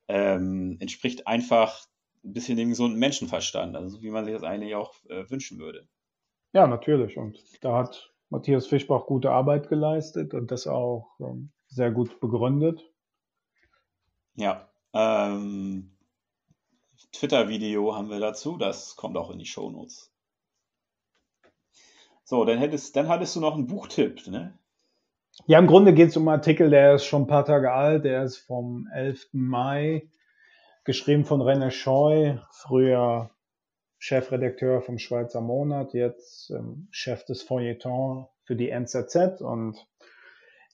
ähm, 0.08 0.78
entspricht 0.80 1.28
einfach 1.28 1.86
ein 2.28 2.34
bisschen 2.34 2.58
dem 2.58 2.70
gesunden 2.70 3.00
Menschenverstand, 3.00 3.76
also 3.76 4.02
wie 4.02 4.12
man 4.12 4.26
sich 4.26 4.34
das 4.34 4.44
eigentlich 4.44 4.76
auch 4.76 4.94
äh, 5.10 5.30
wünschen 5.30 5.60
würde. 5.60 5.88
Ja, 6.54 6.68
natürlich. 6.68 7.18
Und 7.18 7.40
da 7.62 7.78
hat 7.78 8.14
Matthias 8.30 8.68
Fischbach 8.68 9.06
gute 9.06 9.32
Arbeit 9.32 9.70
geleistet 9.70 10.34
und 10.34 10.52
das 10.52 10.68
auch 10.68 11.08
ähm, 11.20 11.52
sehr 11.68 11.92
gut 11.92 12.20
begründet. 12.20 12.84
Ja, 14.36 14.70
ähm, 14.94 15.98
Twitter-Video 17.14 17.96
haben 17.96 18.10
wir 18.10 18.20
dazu. 18.20 18.58
Das 18.58 18.96
kommt 18.96 19.18
auch 19.18 19.32
in 19.32 19.40
die 19.40 19.46
Shownotes. 19.46 20.12
So, 22.24 22.44
dann, 22.44 22.60
hättest, 22.60 22.96
dann 22.96 23.08
hattest 23.08 23.36
du 23.36 23.40
noch 23.40 23.56
einen 23.56 23.68
Buchtipp, 23.68 24.28
ne? 24.28 24.58
Ja, 25.46 25.60
im 25.60 25.68
Grunde 25.68 25.94
geht 25.94 26.10
es 26.10 26.18
um 26.18 26.28
einen 26.28 26.40
Artikel, 26.40 26.70
der 26.70 26.96
ist 26.96 27.06
schon 27.06 27.24
ein 27.24 27.28
paar 27.28 27.46
Tage 27.46 27.72
alt. 27.72 28.04
Der 28.04 28.24
ist 28.24 28.38
vom 28.38 28.88
11. 28.92 29.30
Mai, 29.34 30.10
geschrieben 30.88 31.26
von 31.26 31.42
René 31.42 31.70
Scheu, 31.70 32.38
früher 32.50 33.30
Chefredakteur 34.00 34.82
vom 34.82 34.98
Schweizer 34.98 35.42
Monat, 35.42 35.94
jetzt 35.94 36.50
ähm, 36.50 36.88
Chef 36.92 37.26
des 37.26 37.44
Feuilleton 37.44 38.26
für 38.46 38.56
die 38.56 38.70
NZZ. 38.70 39.42
Und 39.42 39.86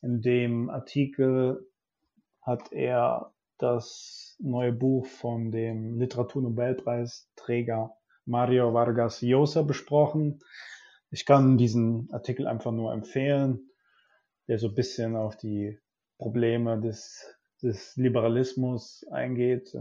in 0.03 0.21
dem 0.21 0.69
Artikel 0.69 1.67
hat 2.43 2.71
er 2.71 3.33
das 3.57 4.37
neue 4.39 4.71
Buch 4.71 5.07
von 5.07 5.51
dem 5.51 5.97
Literaturnobelpreisträger 5.97 7.97
Mario 8.25 8.71
Vargas 8.71 9.23
Llosa 9.23 9.63
besprochen. 9.63 10.41
Ich 11.09 11.25
kann 11.25 11.57
diesen 11.57 12.07
Artikel 12.11 12.45
einfach 12.45 12.71
nur 12.71 12.93
empfehlen, 12.93 13.71
der 14.47 14.59
so 14.59 14.67
ein 14.67 14.75
bisschen 14.75 15.15
auf 15.15 15.37
die 15.37 15.79
Probleme 16.19 16.79
des, 16.79 17.35
des 17.63 17.95
Liberalismus 17.95 19.05
eingeht. 19.09 19.75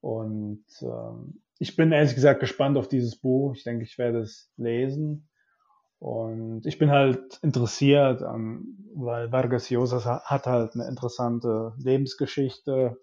Und 0.00 0.64
ähm, 0.80 1.42
ich 1.58 1.76
bin 1.76 1.92
ehrlich 1.92 2.14
gesagt 2.14 2.40
gespannt 2.40 2.78
auf 2.78 2.88
dieses 2.88 3.16
Buch. 3.16 3.54
Ich 3.54 3.64
denke, 3.64 3.84
ich 3.84 3.98
werde 3.98 4.20
es 4.20 4.50
lesen. 4.56 5.28
Und 5.98 6.64
ich 6.64 6.78
bin 6.78 6.90
halt 6.90 7.38
interessiert, 7.42 8.22
an, 8.22 8.64
weil 8.94 9.30
Vargas 9.30 9.68
Llosa 9.68 10.22
hat 10.24 10.46
halt 10.46 10.74
eine 10.74 10.88
interessante 10.88 11.74
Lebensgeschichte, 11.76 12.98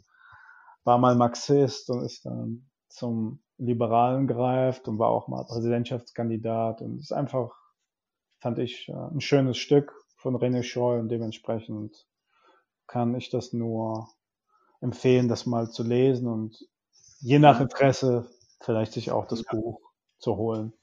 war 0.83 0.97
mal 0.97 1.15
Marxist 1.15 1.91
und 1.91 2.03
ist 2.03 2.25
dann 2.25 2.67
zum 2.89 3.39
Liberalen 3.59 4.25
gereift 4.25 4.87
und 4.87 4.97
war 4.97 5.09
auch 5.09 5.27
mal 5.27 5.45
Präsidentschaftskandidat 5.45 6.81
und 6.81 6.99
ist 6.99 7.11
einfach, 7.11 7.53
fand 8.39 8.57
ich, 8.57 8.89
äh, 8.89 8.93
ein 8.93 9.21
schönes 9.21 9.57
Stück 9.57 9.93
von 10.15 10.35
René 10.35 10.63
Scheu 10.63 10.97
und 10.97 11.09
dementsprechend 11.09 12.07
kann 12.87 13.15
ich 13.15 13.29
das 13.29 13.53
nur 13.53 14.09
empfehlen, 14.81 15.27
das 15.27 15.45
mal 15.45 15.69
zu 15.69 15.83
lesen 15.83 16.27
und 16.27 16.67
je 17.19 17.39
nach 17.39 17.59
Interesse 17.59 18.29
vielleicht 18.61 18.93
sich 18.93 19.11
auch 19.11 19.27
das 19.27 19.43
ja. 19.43 19.51
Buch 19.51 19.79
zu 20.19 20.37
holen. 20.37 20.73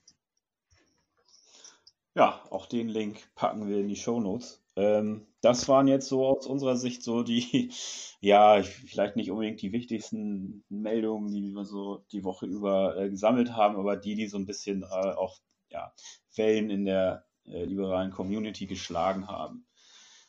Ja, 2.15 2.41
auch 2.51 2.67
den 2.67 2.89
Link 2.89 3.19
packen 3.35 3.69
wir 3.69 3.79
in 3.79 3.89
die 3.89 3.97
Show 3.97 4.21
Notes. 4.21 4.63
Ähm, 4.77 5.27
das 5.41 5.69
waren 5.69 5.89
jetzt 5.89 6.09
so 6.09 6.27
aus 6.27 6.47
unserer 6.47 6.77
Sicht 6.77 7.03
so 7.03 7.23
die, 7.23 7.71
ja, 8.21 8.63
vielleicht 8.63 9.17
nicht 9.17 9.31
unbedingt 9.31 9.63
die 9.63 9.73
wichtigsten 9.73 10.65
Meldungen, 10.69 11.33
die 11.33 11.53
wir 11.53 11.65
so 11.65 12.05
die 12.13 12.25
Woche 12.25 12.47
über 12.47 12.97
äh, 12.97 13.11
gesammelt 13.11 13.53
haben, 13.53 13.77
aber 13.77 13.97
die, 13.97 14.15
die 14.15 14.29
so 14.29 14.39
ein 14.39 14.47
bisschen 14.47 14.83
äh, 14.83 14.87
auch 14.87 15.39
ja, 15.71 15.93
Wellen 16.37 16.71
in 16.71 16.85
der 16.85 17.25
äh, 17.47 17.65
liberalen 17.65 18.11
Community 18.11 18.67
geschlagen 18.67 19.27
haben. 19.29 19.67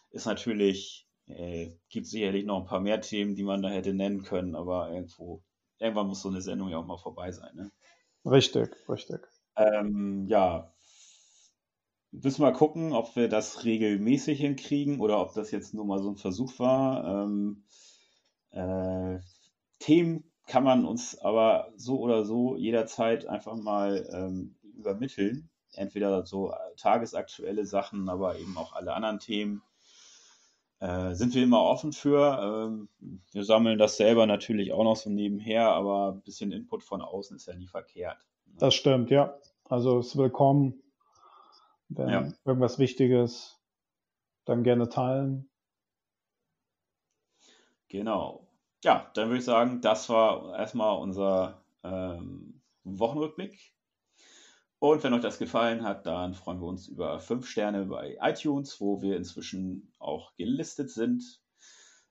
Ist 0.09 0.25
natürlich, 0.25 1.04
äh, 1.27 1.71
gibt 1.89 2.07
sicherlich 2.07 2.45
noch 2.45 2.61
ein 2.61 2.67
paar 2.67 2.79
mehr 2.79 3.01
Themen, 3.01 3.35
die 3.35 3.43
man 3.43 3.61
da 3.61 3.69
hätte 3.69 3.93
nennen 3.93 4.23
können, 4.23 4.55
aber 4.55 4.91
irgendwo, 4.91 5.43
irgendwann 5.79 6.07
muss 6.07 6.21
so 6.21 6.29
eine 6.29 6.41
Sendung 6.41 6.69
ja 6.69 6.77
auch 6.77 6.85
mal 6.85 6.97
vorbei 6.97 7.31
sein. 7.31 7.55
Ne? 7.55 7.71
Richtig, 8.25 8.69
richtig. 8.89 9.21
Ähm, 9.55 10.25
ja, 10.27 10.73
müssen 12.11 12.41
wir 12.41 12.51
gucken, 12.53 12.93
ob 12.93 13.15
wir 13.15 13.27
das 13.27 13.63
regelmäßig 13.63 14.39
hinkriegen 14.39 14.99
oder 14.99 15.19
ob 15.21 15.33
das 15.33 15.51
jetzt 15.51 15.73
nur 15.73 15.85
mal 15.85 16.01
so 16.01 16.09
ein 16.09 16.17
Versuch 16.17 16.59
war. 16.59 17.25
Ähm, 17.25 17.63
äh, 18.51 19.19
Themen 19.79 20.31
kann 20.47 20.63
man 20.63 20.85
uns 20.85 21.17
aber 21.17 21.71
so 21.75 21.99
oder 21.99 22.23
so 22.23 22.55
jederzeit 22.55 23.25
einfach 23.27 23.55
mal 23.55 24.07
ähm, 24.11 24.55
übermitteln. 24.77 25.49
Entweder 25.73 26.25
so 26.25 26.53
tagesaktuelle 26.77 27.65
Sachen, 27.65 28.07
aber 28.07 28.39
eben 28.39 28.57
auch 28.57 28.73
alle 28.73 28.93
anderen 28.93 29.19
Themen. 29.19 29.61
Äh, 30.85 31.15
sind 31.15 31.33
wir 31.33 31.43
immer 31.43 31.61
offen 31.61 31.93
für. 31.93 32.67
Ähm, 32.69 32.89
wir 33.31 33.43
sammeln 33.43 33.77
das 33.77 33.97
selber 33.97 34.25
natürlich 34.25 34.73
auch 34.73 34.83
noch 34.83 34.95
so 34.95 35.09
nebenher, 35.09 35.69
aber 35.69 36.13
ein 36.13 36.21
bisschen 36.21 36.51
Input 36.51 36.83
von 36.83 37.01
außen 37.01 37.35
ist 37.35 37.47
ja 37.47 37.55
nie 37.55 37.67
verkehrt. 37.67 38.17
Das 38.57 38.75
stimmt, 38.75 39.09
ja. 39.09 39.37
Also 39.65 39.99
es 39.99 40.07
ist 40.07 40.17
willkommen 40.17 40.81
wenn 41.89 42.09
ja. 42.09 42.33
irgendwas 42.45 42.79
Wichtiges, 42.79 43.61
dann 44.45 44.63
gerne 44.63 44.89
teilen. 44.89 45.49
Genau. 47.87 48.47
Ja, 48.83 49.09
dann 49.13 49.29
würde 49.29 49.39
ich 49.39 49.45
sagen, 49.45 49.81
das 49.81 50.09
war 50.09 50.57
erstmal 50.57 50.97
unser 50.99 51.63
ähm, 51.83 52.61
Wochenrückblick. 52.83 53.74
Und 54.85 55.03
wenn 55.03 55.15
euch 55.15 55.23
das 55.23 55.39
gefallen 55.39 55.83
hat, 55.83 56.05
dann 56.05 56.35
freuen 56.35 56.61
wir 56.61 56.67
uns 56.67 56.87
über 56.87 57.19
5 57.19 57.47
Sterne 57.47 57.85
bei 57.85 58.19
iTunes, 58.21 58.79
wo 58.79 59.01
wir 59.01 59.17
inzwischen 59.17 59.91
auch 59.97 60.35
gelistet 60.35 60.91
sind, 60.91 61.41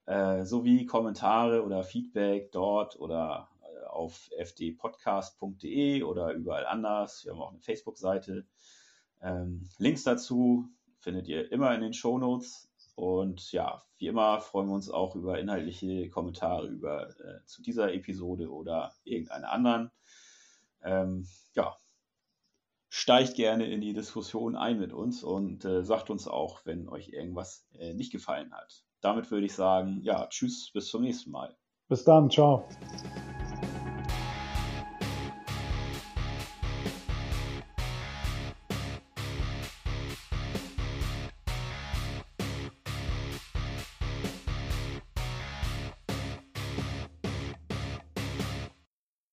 äh, 0.07 0.45
sowie 0.45 0.85
Kommentare 0.85 1.65
oder 1.65 1.85
Feedback 1.85 2.51
dort 2.51 2.99
oder 2.99 3.49
äh, 3.63 3.87
auf 3.87 4.29
fdpodcast.de 4.37 6.03
oder 6.03 6.33
überall 6.33 6.67
anders. 6.67 7.25
Wir 7.25 7.35
haben 7.35 7.43
auch 7.43 7.53
eine 7.53 7.61
Facebook-Seite. 7.61 8.45
Ähm, 9.23 9.69
Links 9.79 10.03
dazu 10.03 10.69
findet 10.99 11.29
ihr 11.29 11.53
immer 11.53 11.73
in 11.77 11.81
den 11.81 11.95
Show 11.95 12.19
Notes. 12.19 12.73
Und 12.97 13.53
ja, 13.53 13.85
wie 13.99 14.09
immer 14.09 14.41
freuen 14.41 14.67
wir 14.67 14.75
uns 14.75 14.91
auch 14.91 15.15
über 15.15 15.39
inhaltliche 15.39 16.11
Kommentare 16.11 16.67
über, 16.67 17.09
äh, 17.21 17.45
zu 17.47 17.63
dieser 17.63 17.95
Episode 17.95 18.51
oder 18.51 18.93
irgendeiner 19.05 19.53
anderen. 19.53 19.93
Ähm, 20.83 21.29
ja, 21.55 21.77
steigt 22.97 23.35
gerne 23.35 23.67
in 23.67 23.81
die 23.81 23.93
Diskussion 23.93 24.55
ein 24.55 24.79
mit 24.79 24.93
uns 24.93 25.25
und 25.25 25.65
äh, 25.65 25.83
sagt 25.83 26.11
uns 26.11 26.29
auch, 26.29 26.65
wenn 26.65 26.89
euch 26.89 27.09
irgendwas 27.09 27.67
äh, 27.77 27.93
nicht 27.93 28.13
gefallen 28.13 28.55
hat. 28.55 28.85
Damit 29.01 29.33
würde 29.33 29.47
ich 29.47 29.53
sagen, 29.53 29.99
ja, 30.03 30.29
tschüss, 30.29 30.71
bis 30.73 30.87
zum 30.87 31.03
nächsten 31.03 31.33
Mal. 31.33 31.57
Bis 31.89 32.05
dann, 32.05 32.31
ciao. 32.31 32.69